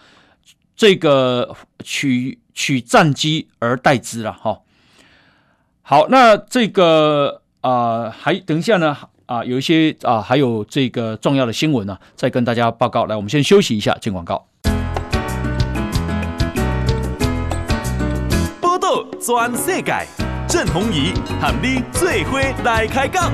[0.76, 4.60] 这个取取战机而代之了，哈、
[5.80, 13.06] 好，那这个啊、呃，还等一下呢，啊、有一些啊、呃，还有这个重要的新闻呢，再跟大家报告。
[13.06, 14.46] 来，我们先休息一下，进广告。
[18.60, 20.06] 报道全世界，
[20.46, 23.32] 郑弘仪和你最伙来开讲。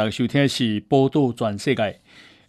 [0.00, 2.00] 大家收听的是报道全世界。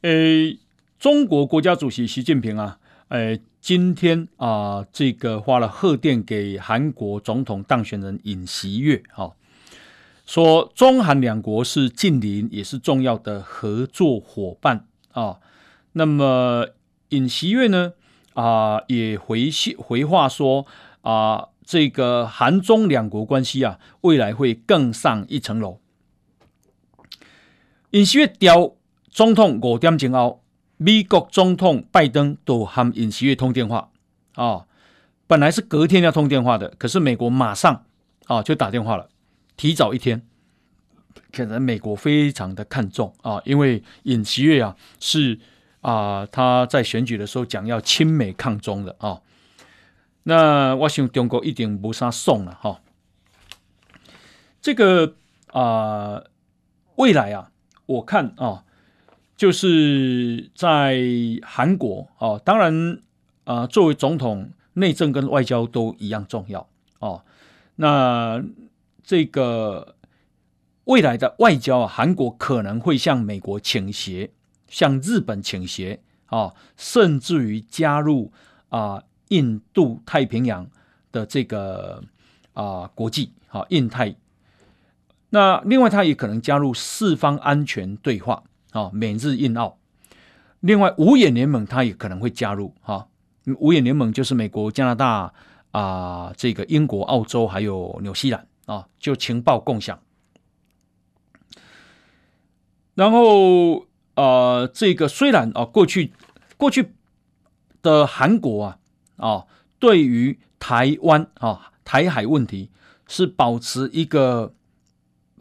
[0.03, 0.57] 诶，
[0.97, 9.33] 中国国家主席习近平啊，诶，今天啊，这个发了贺电给韩国总统当选人尹锡悦，哈，
[10.25, 15.39] 说中韩两国是近邻，也是重要的合作伙伴啊。
[15.91, 16.69] 那么
[17.09, 17.91] 尹锡悦呢，
[18.33, 20.65] 啊，也回信回话说
[21.01, 25.80] 啊，这个韩中两国关系啊，未来会更上一层楼。
[27.91, 28.75] 尹锡悦调
[29.09, 30.41] 总统五点钟后，
[30.77, 33.91] 美国总统拜登都和尹锡悦通电话
[34.35, 34.65] 啊、
[35.27, 37.83] 本来是隔天要通电话的，可是美国马上
[38.27, 39.09] 啊、就打电话了，
[39.57, 40.25] 提早一天。
[41.33, 45.37] 可能美国非常的看重啊、因为尹锡悦啊是
[45.81, 49.21] 啊他在选举的时候讲要亲美抗中的啊、
[50.23, 52.79] 那我想中国一定不杀送了哈、哦。
[54.61, 55.15] 这个
[55.47, 56.23] 啊
[56.95, 57.49] 未来啊。
[57.85, 58.63] 我看啊，
[59.35, 61.01] 就是在
[61.43, 63.01] 韩国啊，当然
[63.43, 66.67] 啊，作为总统，内政跟外交都一样重要
[66.99, 67.23] 哦。
[67.75, 68.41] 那
[69.03, 69.95] 这个
[70.85, 74.31] 未来的外交啊，韩国可能会向美国倾斜，
[74.67, 78.31] 向日本倾斜啊，甚至于加入
[78.69, 80.69] 啊印度太平洋
[81.11, 82.01] 的这个
[82.53, 84.15] 啊国际啊印太。
[85.31, 89.77] 那另外，他也可能加入四方安全对话啊，美日印澳。
[90.59, 93.07] 另外五眼联盟他也可能会加入哈。
[93.59, 95.33] 五眼联盟就是美国、加拿大
[95.71, 99.99] 啊、这个英国、澳洲还有纽西兰啊，就情报共享。
[102.93, 106.11] 然后呃，这个虽然啊，过去
[106.57, 106.91] 过去
[107.81, 108.77] 的韩国啊
[109.15, 109.45] 啊，
[109.79, 112.69] 对于台湾啊台海问题
[113.07, 114.53] 是保持一个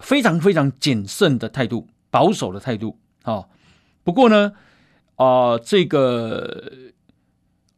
[0.01, 3.47] 非常非常谨慎的态度、保守的态度啊。
[4.03, 4.53] 不过呢，
[5.15, 6.91] 啊、这个。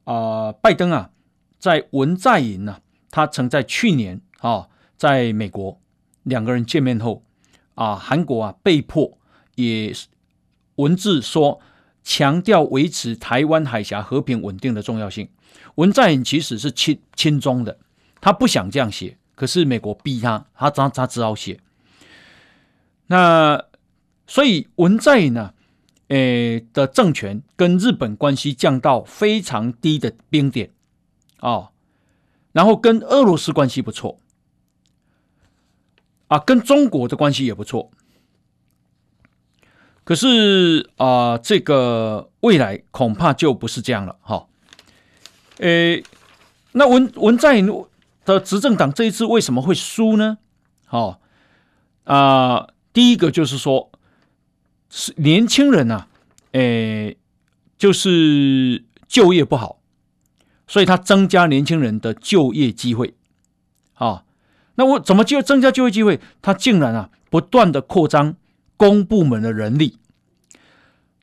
[0.04, 1.10] 啊、拜登啊，
[1.60, 2.78] 在文在寅呢、
[3.12, 5.80] 他曾在去年啊，在美国
[6.24, 7.22] 两个人见面后
[7.76, 9.16] 啊，韩国啊被迫
[9.54, 9.94] 也
[10.74, 11.60] 文字说
[12.02, 15.28] 强调维持台湾海峡和平稳定的重要性。
[15.76, 17.78] 文在寅其实是亲亲中的，
[18.20, 21.60] 他不想这样写，可是美国逼他，他他他只好写。
[23.12, 23.66] 那
[24.26, 25.52] 所以文在寅呢？
[26.08, 30.70] 诶的政权跟日本关系降到非常低的冰点，
[31.40, 31.70] 哦，
[32.52, 34.18] 然后跟俄罗斯关系不错，
[36.28, 37.90] 啊，跟中国的关系也不错，
[40.04, 44.48] 可是啊，这个未来恐怕就不是这样了，哈、哦，
[45.58, 46.04] 诶，
[46.72, 47.86] 那文文在寅
[48.26, 50.36] 的执政党这一次为什么会输呢？
[50.90, 51.20] 哦，
[52.04, 53.90] 啊，第一个就是说。
[54.94, 56.08] 是年轻人呐、啊，
[56.50, 57.16] 诶，
[57.78, 59.80] 就是就业不好，
[60.66, 63.14] 所以他增加年轻人的就业机会，
[63.94, 64.24] 啊，
[64.74, 66.20] 那我怎么就增加就业机会？
[66.42, 68.36] 他竟然啊，不断的扩张
[68.76, 69.96] 公部门的人力，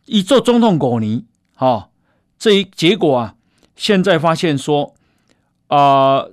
[0.06, 1.90] 一做总统狗泥啊，
[2.40, 3.36] 这一结果啊，
[3.76, 4.96] 现在发现说，
[5.68, 6.26] 啊、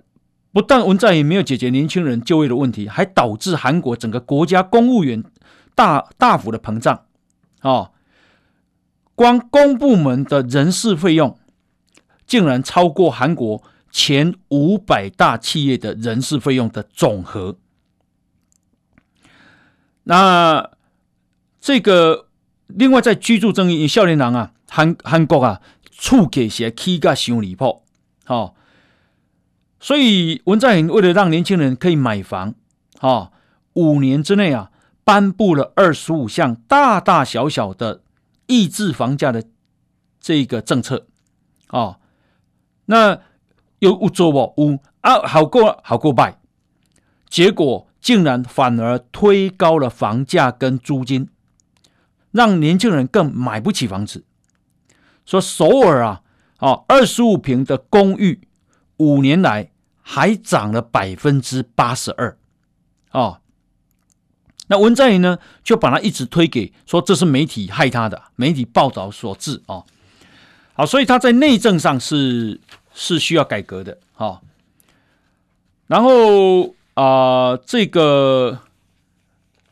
[0.57, 5.23] 不但文在寅没有解决年轻人就业的问题，还导致韩国整个国家公务员
[5.75, 7.05] 大大幅的膨胀。
[7.61, 7.93] 哦，
[9.15, 11.39] 光公部门的人事费用，
[12.27, 17.59] 竟然超过韩国前五百大企业的人事费用的总和。
[20.05, 20.71] 那
[21.61, 22.29] 这个
[22.69, 27.83] 另外在居住正义，少年郎啊，韩韩国啊，厝价是起价伤离谱。
[28.27, 28.55] 哦，
[29.87, 32.55] 所以文在寅为了让年轻人可以买房，
[32.99, 33.31] 哦，
[33.75, 34.73] 五年之内啊。
[35.05, 38.03] 颁布了二十五项大大小小的
[38.49, 39.45] 抑制房价的
[40.19, 41.07] 这个政策
[41.69, 42.01] 啊、哦，
[42.87, 43.21] 那
[43.79, 44.53] 有有做不？
[44.61, 46.41] 有啊，好过好过败，
[47.29, 51.29] 结果竟然反而推高了房价跟租金，
[52.33, 54.25] 让年轻人更买不起房子。
[55.25, 56.23] 说首尔啊，
[56.57, 58.41] 啊，二十五平的公寓
[58.97, 59.71] 五年来
[60.09, 62.39] 还涨了百分之八十二，
[63.11, 63.41] 哦。
[64.69, 69.83] 那文在寅呢，就把他一直推给说这是媒体害他的，媒体报道所致啊。
[70.75, 72.61] 好，所以他在内政上是
[72.95, 74.41] 是需要改革的哦。
[75.89, 78.61] 然后啊、呃，这个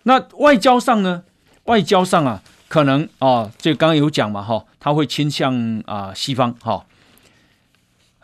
[0.02, 1.22] 那外交上呢，
[1.64, 6.86] 外交上啊，可能啊，这刚刚有讲嘛哈，他会倾向啊西方哈。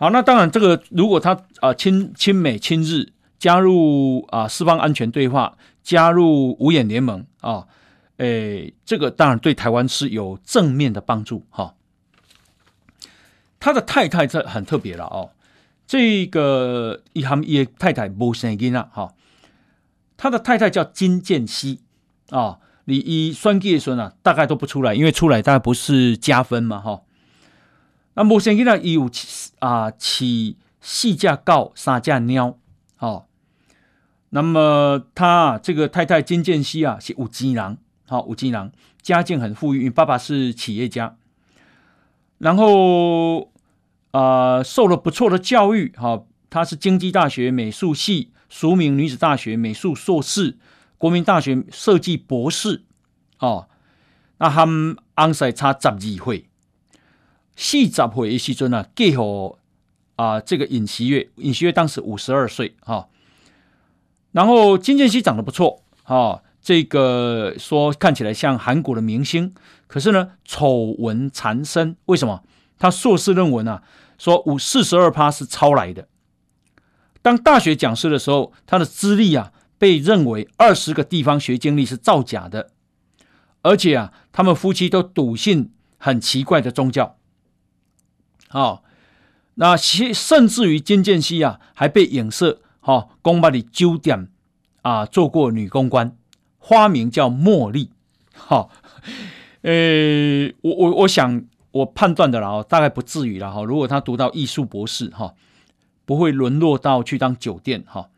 [0.01, 5.57] 好，那当然这个如果他啊亲亲美亲日，加入啊四方安全对话。
[5.82, 7.66] 加入五眼联盟啊，
[8.18, 11.74] 诶，这个当然对台湾是有正面的帮助哈。
[13.59, 15.30] 他的太太这很特别了哦，
[15.86, 19.14] 这个伊含伊太太无生囡仔哈，
[20.18, 21.80] 他的太太叫金建熙
[22.28, 27.01] 啊，你以双计算啊，大概都不出来，因为出来大概不是加分嘛哈。
[28.14, 29.09] 那无生囡仔伊有
[29.61, 32.58] 啊，起四只狗三只猫
[32.98, 33.26] 哦。
[34.30, 41.16] 那么他这个太太金建熙啊，是有钱人，好有钱人，家境很富裕，爸爸是企业家，
[42.38, 43.50] 然后
[44.12, 50.58] 啊、呃、受了不错的教育，哈，他是京畿大学美术系，淑明女子大学美术硕士，
[50.96, 52.84] 国民大学设计博士，
[53.40, 53.68] 哦，
[54.38, 56.49] 那他们安塞差十二岁，
[57.62, 59.56] 四十岁的时阵啊，给予
[60.16, 63.06] 啊这个尹锡悦，尹锡悦当时五十二岁，哈。
[64.32, 69.54] 然后金建熙长得不错啊，这个说看起来像韩国的明星，
[69.86, 71.96] 可是呢丑闻缠身。
[72.06, 72.42] 为什么？
[72.78, 73.82] 他硕士论文啊
[74.16, 76.08] 说五四十二趴是抄来的。
[77.20, 82.70] 当大学讲师的时候，他的资历啊被认为二十个地方学经历是造假的，
[83.61, 87.18] 而且啊他们夫妻都笃信很奇怪的宗教。
[88.53, 88.82] 好，
[89.55, 92.61] 那甚至于金建熙啊还被影射。
[92.82, 94.28] 哈，公办的酒店
[94.80, 96.16] 啊，做过女公关，
[96.59, 97.90] 花名叫茉莉。
[98.34, 98.70] 好，
[99.61, 103.62] 呃，我我我想我判断的啦，大概不至于了哈。
[103.62, 105.34] 如果他读到艺术博士哈，
[106.07, 108.09] 不会沦落到去当酒店哈。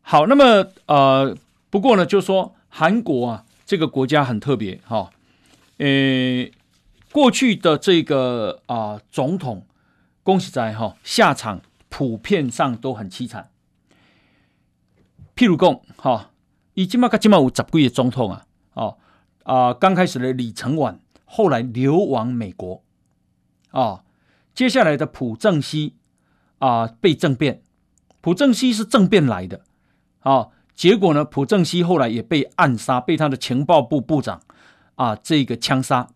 [0.00, 1.36] 好，那么呃，
[1.68, 5.10] 不过呢，就说韩国啊，这个国家很特别哈。
[5.76, 5.86] 呃，
[7.12, 9.66] 过去的这个啊、呃、总统，
[10.22, 13.50] 恭喜在哈下场普遍上都很凄惨。
[15.34, 16.30] 譬如讲哈，
[16.74, 18.98] 以今嘛个今嘛有十几个总统啊，哦
[19.44, 21.00] 啊，刚开始的李承晚。
[21.30, 22.82] 后来流亡美国，
[23.70, 24.02] 啊，
[24.54, 25.94] 接下来的朴正熙
[26.56, 27.60] 啊被政变，
[28.22, 29.60] 朴正熙是政变来的，
[30.20, 34.40] 啊，结果呢，朴正熙后来也被暗杀，被他的情报部部长
[34.94, 36.08] 啊这个枪杀，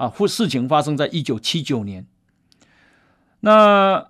[0.00, 2.06] 啊，事情发生在一九七九年。
[3.40, 4.08] 那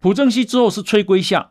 [0.00, 1.50] 朴正熙之后是崔圭夏，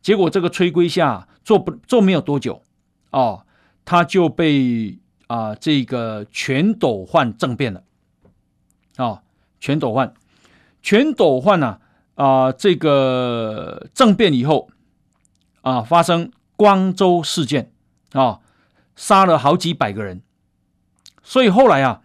[0.00, 2.62] 结果这个崔圭夏做不做没有多久，
[3.10, 3.44] 啊，
[3.84, 4.98] 他就被。
[5.30, 7.84] 啊，这个全斗焕政变了，
[8.96, 9.22] 啊，
[9.60, 10.12] 全斗焕，
[10.82, 11.78] 全斗焕呢，
[12.16, 14.70] 啊，这个政变以后，
[15.60, 17.70] 啊，发生光州事件，
[18.10, 18.40] 啊，
[18.96, 20.20] 杀了好几百个人，
[21.22, 22.02] 所以后来啊，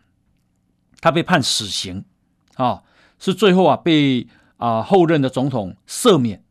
[1.06, 2.04] 他被判死刑，
[2.56, 2.82] 啊，
[3.20, 4.28] 是最后啊被
[4.58, 6.44] 啊后任的总统赦免，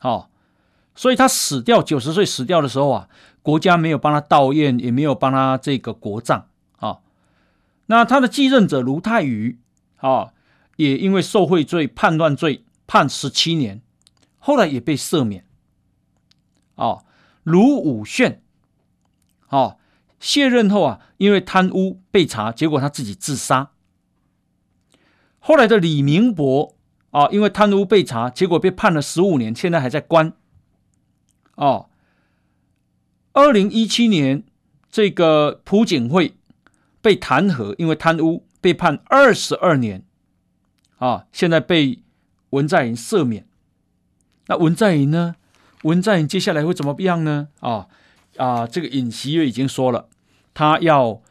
[0.00, 0.28] 啊，
[0.94, 3.08] 所以他死掉九十岁死掉的时候啊。
[3.40, 6.48] 国家没有帮他悼唁，也没有帮他这个国葬
[6.80, 6.98] 啊。
[7.86, 9.58] 那他的继任者卢泰愚
[9.96, 10.34] 啊，
[10.76, 13.80] 也因为受贿罪、叛乱罪判十七年，
[14.38, 15.46] 后来也被赦免。
[16.74, 16.98] 啊，
[17.42, 18.40] 卢武铉
[19.46, 19.76] 啊，
[20.20, 23.70] 卸任后啊，因为贪污被查，结果他自己自杀。
[25.38, 26.74] 后来的李明博
[27.10, 30.32] 啊，因为贪污被查，结果被判了十五年，现在还在关。
[31.54, 31.88] 哦。
[33.32, 34.42] 二零一七年，
[34.90, 36.34] 这个朴槿惠
[37.00, 40.04] 被弹劾，因为贪污被判二十二年，
[40.96, 42.00] 啊，现在被
[42.50, 43.46] 文在寅赦免。
[44.48, 45.36] 那文在寅呢？
[45.84, 47.48] 文在寅接下来会怎么样呢？
[47.60, 47.86] 啊
[48.38, 50.08] 啊，这个尹锡悦已经说了，
[50.52, 51.22] 他要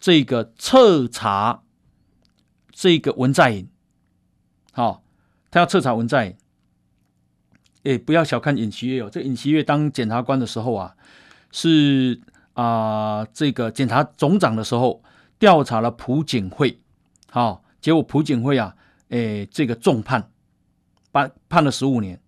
[0.00, 1.62] 这个彻查
[2.78, 3.66] 这个文在寅，
[4.72, 5.02] 好、
[5.50, 6.36] 他要彻查文在寅。
[7.84, 10.94] 哎，不要小看尹锡悦哦，这尹锡悦当检察官的时候啊。
[11.52, 12.20] 是
[12.52, 15.02] 啊、这个检察总长的时候
[15.38, 16.78] 调查了朴槿惠，
[17.30, 18.76] 好、哦，结果朴槿惠啊，
[19.08, 20.30] 哎，这个重判，
[21.12, 22.20] 判判了十五年。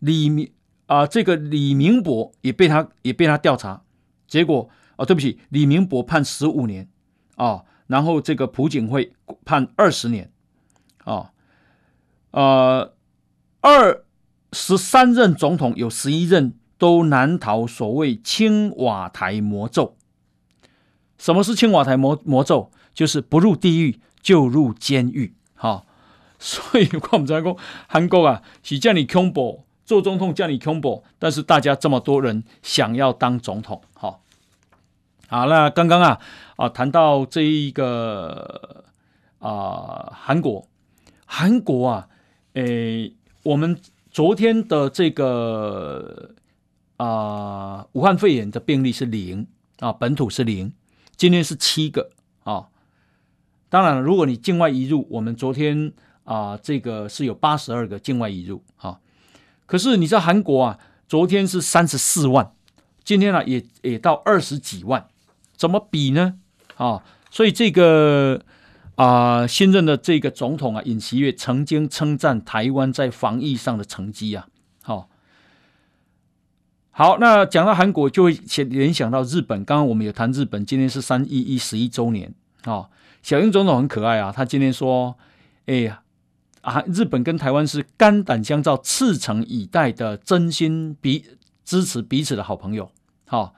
[0.00, 0.50] 李明
[0.86, 3.82] 啊、这个李明博也被他也被他调查，
[4.26, 6.88] 结果啊、哦，对不起，李明博判十五年
[7.36, 9.12] 啊、哦，然后这个朴槿惠
[9.44, 10.30] 判二十年，
[11.04, 11.30] 啊、哦，
[12.30, 12.94] 呃，
[13.60, 14.04] 二
[14.52, 16.54] 十三任总统有十一任。
[16.78, 19.96] 都难逃所谓青瓦台魔咒。
[21.16, 22.70] 什么是青瓦台魔魔咒？
[22.92, 25.34] 就是不入地狱就入监狱。
[25.54, 25.86] 哈、
[26.38, 27.56] 所以我们在讲
[27.88, 33.80] 韩国啊，是叫你恐怖做总统，叫你恐怖，但是大家这么多人想要当总统。
[35.28, 36.20] 好，那刚刚啊
[36.56, 38.84] 啊谈到这一个
[39.38, 40.66] 啊韩国，
[41.24, 42.08] 韩国啊，
[42.54, 43.78] 诶，我们
[44.10, 46.30] 昨天的这个。
[46.98, 49.46] 啊、武汉肺炎的病例是零
[49.80, 50.72] 啊，本土是零，
[51.14, 52.08] 今天是七个
[52.42, 52.68] 啊。
[53.68, 55.92] 当然了，如果你境外移入，我们昨天
[56.24, 58.98] 啊、这个是有八十二个境外移入啊。
[59.66, 62.50] 可是你知道韩国啊，昨天是三十四万，
[63.04, 65.06] 今天呢、也也到二十几万，
[65.56, 66.34] 怎么比呢？
[66.76, 68.40] 啊，所以这个
[68.96, 74.46] 啊、新任的这个总统啊，尹锡悦曾经称赞台湾在防疫上的成绩啊，
[74.82, 75.06] 好、啊。
[76.90, 79.62] 好，那讲到韩国，就会联联想到日本。
[79.66, 82.32] 刚刚我们有谈日本，今天是三一一十一周年
[82.64, 82.88] 啊、
[83.22, 85.14] 小英总统很可爱啊，他今天说
[85.66, 86.00] ：“哎呀，
[86.62, 91.22] 啊，日本跟台湾是肝胆相照、赤诚以待的真心彼
[91.66, 92.90] 支持彼此的好朋友。
[93.28, 93.52] 哦”，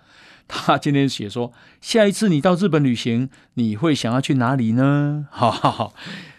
[0.49, 5.93] 他今天写说：“下一次你到日本旅行，你会想要去哪里呢？” 哈哈哈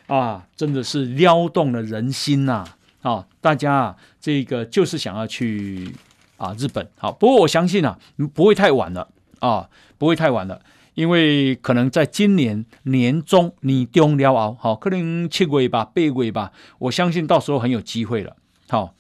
[0.08, 2.66] 啊，真的是撩动了人心呐！
[3.04, 5.96] 啊、大家啊，这个就是想要去。
[6.40, 8.00] 啊，日本好，不过我相信啊，
[8.34, 10.62] 不会太晚了啊，不会太晚了，
[10.94, 18.38] 因为可能在今年年中你中了后，好，可能七月吧，八月吧，我相信到时候很有机会了。
[18.70, 18.94] 好，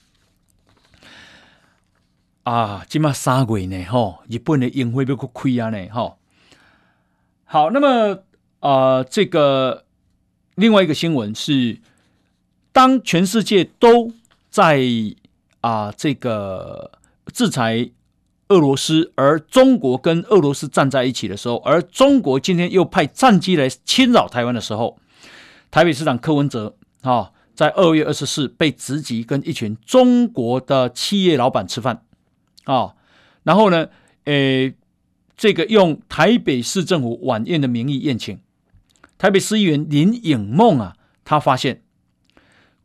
[2.49, 6.17] 啊，今嘛三月呢，哈，日本的宴会要去开啊呢，哈。
[7.43, 8.23] 好，那么
[8.59, 9.85] 啊，这个
[10.55, 11.77] 另外一个新闻是，
[12.71, 14.11] 当全世界都
[14.49, 14.81] 在
[15.61, 16.93] 啊这个。
[17.31, 17.91] 制裁
[18.47, 24.97] 俄罗斯，而中国跟俄罗斯站在一起的时候，而中国今天又派战机来侵扰台湾的时候，
[25.69, 32.01] 台北市长柯文哲啊，在二月二十四被直击，跟一群中国的企业老板吃饭
[32.71, 32.95] 啊，
[33.43, 33.89] 然后呢，
[34.25, 34.75] 诶，
[35.35, 38.39] 这个用台北市政府晚宴的名义宴请，
[39.17, 40.95] 台北市议员林颖梦啊，
[41.25, 41.81] 他发现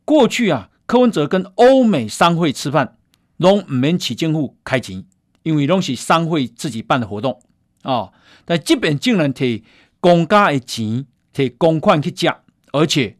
[0.03, 2.97] 过去啊，柯文哲跟欧美商会吃饭，
[3.37, 5.05] 拢唔免起政府开钱。
[5.43, 7.39] 因为拢是商会自己办的活动
[7.83, 8.13] 啊、哦，
[8.45, 9.63] 但这边竟然提
[9.99, 12.27] 公家的钱，提公款去吃，
[12.71, 13.15] 而且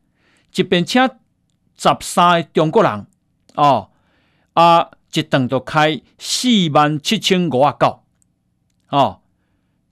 [0.51, 0.99] 这边请
[1.77, 3.05] 十三个中国人
[3.53, 3.91] 哦，
[4.53, 8.03] 啊，一顿就开四万七千五啊九。
[8.89, 9.21] 哦，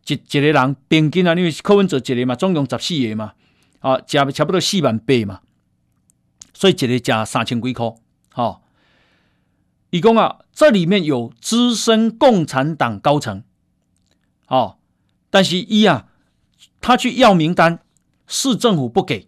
[0.08, 3.34] 一一个人平均啊，因为柯文哲一个嘛，总共十四个嘛，
[3.80, 5.42] 啊，加差不多四万八嘛，
[6.54, 7.86] 所以一个加三千几块，
[8.36, 8.62] 哦。
[9.90, 13.44] 李工啊，这里面有资深共产党高层，
[14.48, 14.78] 哦，
[15.30, 16.08] 但是一啊，
[16.82, 17.80] 他去要名单，
[18.26, 19.28] 市政府不给，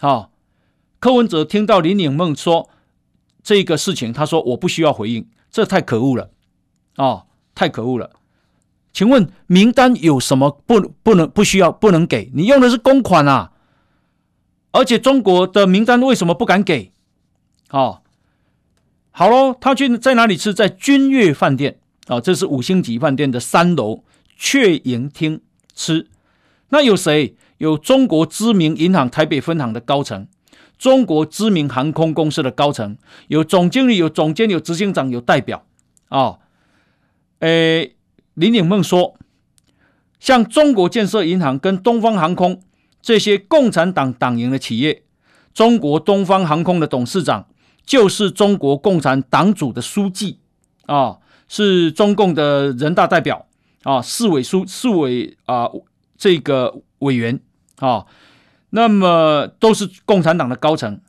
[0.00, 0.30] 哦，
[1.00, 2.70] 柯文哲听到林颖梦说
[3.42, 6.30] 这个事情，他说我不需要回应，这太可恶了，
[6.96, 8.10] 哦，太可恶了。
[8.92, 12.30] 请问名单有什么不不能不需要不能给？
[12.34, 13.52] 你用的是公款啊，
[14.72, 16.92] 而且中国的名单为什么不敢给？
[17.70, 18.02] 哦。
[19.12, 20.54] 好喽，他去在哪里吃？
[20.54, 24.04] 在君悦饭店啊，这是五星级饭店的三楼
[24.36, 25.40] 雀迎厅
[25.74, 26.08] 吃。
[26.68, 27.36] 那有谁？
[27.58, 30.26] 有中国知名银行台北分行的高层，
[30.80, 32.96] 中国知名航空公司的高层，
[33.28, 35.66] 有总经理，有总监，有执行长，有代表
[36.08, 36.38] 啊。
[37.40, 37.96] 诶，
[38.32, 39.14] 林颖梦说，
[40.18, 42.62] 像中国建设银行跟东方航空
[43.02, 45.02] 这些共产党党营的企业，
[45.52, 47.46] 中国东方航空的董事长。
[47.86, 50.38] 就是中国共产党组的书记
[50.86, 51.18] 啊，
[51.48, 53.46] 是中共的人大代表
[53.82, 55.68] 啊，市委书市委啊，
[56.16, 57.40] 这个委员
[57.78, 58.06] 啊，
[58.70, 61.00] 那么都是共产党的高层，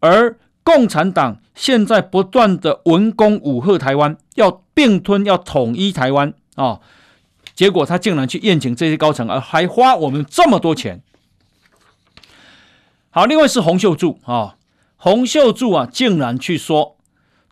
[0.00, 6.80] 而共产党现在不断的文攻武吓台湾，要并吞，要统一台湾啊，
[7.54, 11.02] 结果他竟然去宴请这些高层，而还花我们这么多钱。
[13.10, 14.56] 好，另外是洪秀柱啊。
[14.96, 16.96] 洪秀柱啊，竟然去说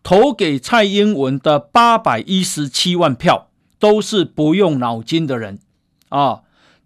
[0.01, 5.59] 投给蔡英文的八百一十七万票都是不用脑筋的人
[6.09, 6.41] 啊！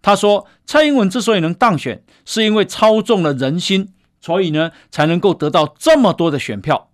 [0.08, 3.92] 他说蔡英文之所以能当选，是因为操纵了人心，
[4.22, 6.88] 所以呢才能够得到这么多的选票。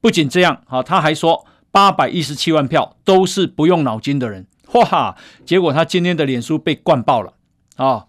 [0.00, 5.16] 不仅这样啊，他还说八百一十七万票都是不用脑筋的人，哇！
[5.44, 7.34] 结果他今天的脸书被灌爆了
[7.74, 8.06] 啊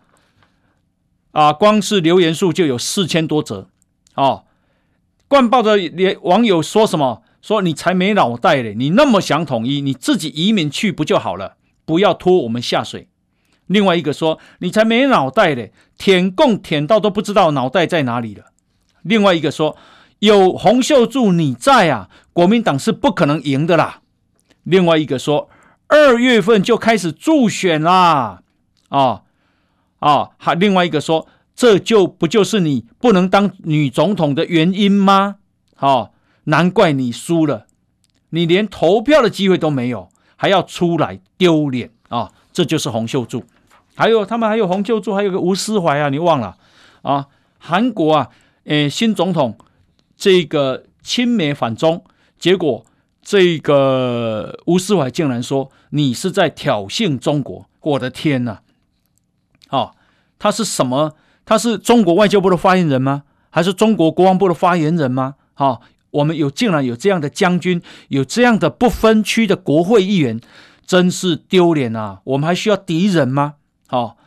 [1.32, 1.52] 啊！
[1.52, 3.70] 光是留言数就有四千多则。
[4.14, 4.46] 哦，
[5.28, 7.24] 灌爆的连网友说什么？
[7.42, 8.76] 说你才没脑袋嘞！
[8.78, 11.56] 你那么想统一，你自己移民去不就好了？
[11.86, 13.10] 不要拖我们下水。
[13.70, 18.44] 另外一个说你才没脑袋嘞，舔共舔到都不知道脑袋在哪里了。
[19.02, 19.78] 另外一个说
[20.20, 24.02] 有洪秀柱你在啊，国民党是不可能赢的啦。
[24.64, 25.50] 另外一个说
[25.88, 28.42] 二月份就开始助选啦。
[28.90, 29.22] 啊
[30.00, 31.28] 啊，还另外一个说。
[31.60, 35.36] 这就不就是你不能当女总统的原因吗？
[35.80, 36.12] 哦，
[36.46, 37.68] 难怪你输了，
[38.30, 40.08] 你连投票的机会都没有，
[40.38, 42.32] 还要出来丢脸啊！
[42.54, 43.44] 这就是洪秀柱，
[44.00, 46.56] 还有他们还有洪秀柱，还有个吴思怀啊，你忘了
[47.02, 47.28] 啊？
[47.58, 48.30] 韩国啊，
[48.64, 49.58] 诶，新总统
[50.16, 52.06] 这个亲美反中，
[52.38, 52.86] 结果
[53.22, 58.60] 这个吴思怀竟然说你是在挑衅中国，我的天呐！
[59.70, 59.92] 哦，
[60.40, 61.16] 他是什么？
[61.46, 63.24] 他是中国外交部的发言人吗？
[63.50, 65.36] 还是中国国防部的发言人吗？
[65.56, 65.82] 好、
[66.12, 70.40] 我们有竟然有这样的将军，有这样的不分区的国会议员，
[70.86, 72.22] 真是丢脸啊！
[72.24, 73.56] 我们还需要敌人吗？
[73.90, 74.18] 好、哦，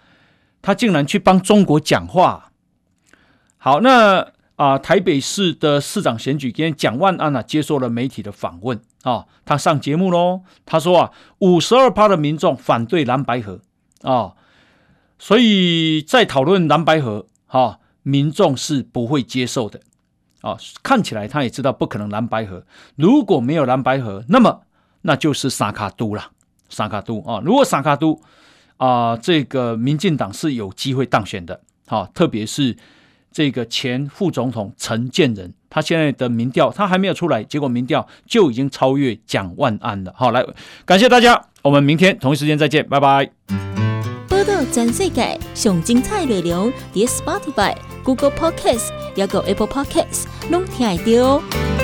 [0.61, 2.51] 他竟然去帮中国讲话。
[3.57, 4.19] 好，那
[4.57, 13.61] 啊、呃，台北市的市长选举，今天蒋万安啊接受了媒体的访问啊、哦，他上节目喽，他说啊，五十二趴的民众反对蓝白合
[14.03, 14.13] 啊。
[14.13, 14.37] 哦
[15.23, 19.81] 所以在讨论蓝白合，哈，民众是不会接受的，
[20.41, 22.67] 啊，看起来他也知道不可能蓝白合。
[22.97, 24.63] 如果没有蓝白合，那么
[25.03, 26.33] 那就是三脚督了，
[26.69, 27.41] 三脚督啊。
[27.45, 28.21] 如果三脚督
[28.77, 32.77] 啊，这个民进党是有机会当选的，哈，特别是
[33.31, 40.13] 这个前副总统陈建仁，他现在的民调他还没有出来，结果民调就已经超越蒋万安了。
[40.17, 40.45] 好，来
[40.85, 43.31] 感谢大家，我们明天同一时间再见，拜拜。
[44.71, 51.82] 全世界上精彩内容，在 Spotify、Google Podcasts，还有 Apple Podcasts，拢听得到。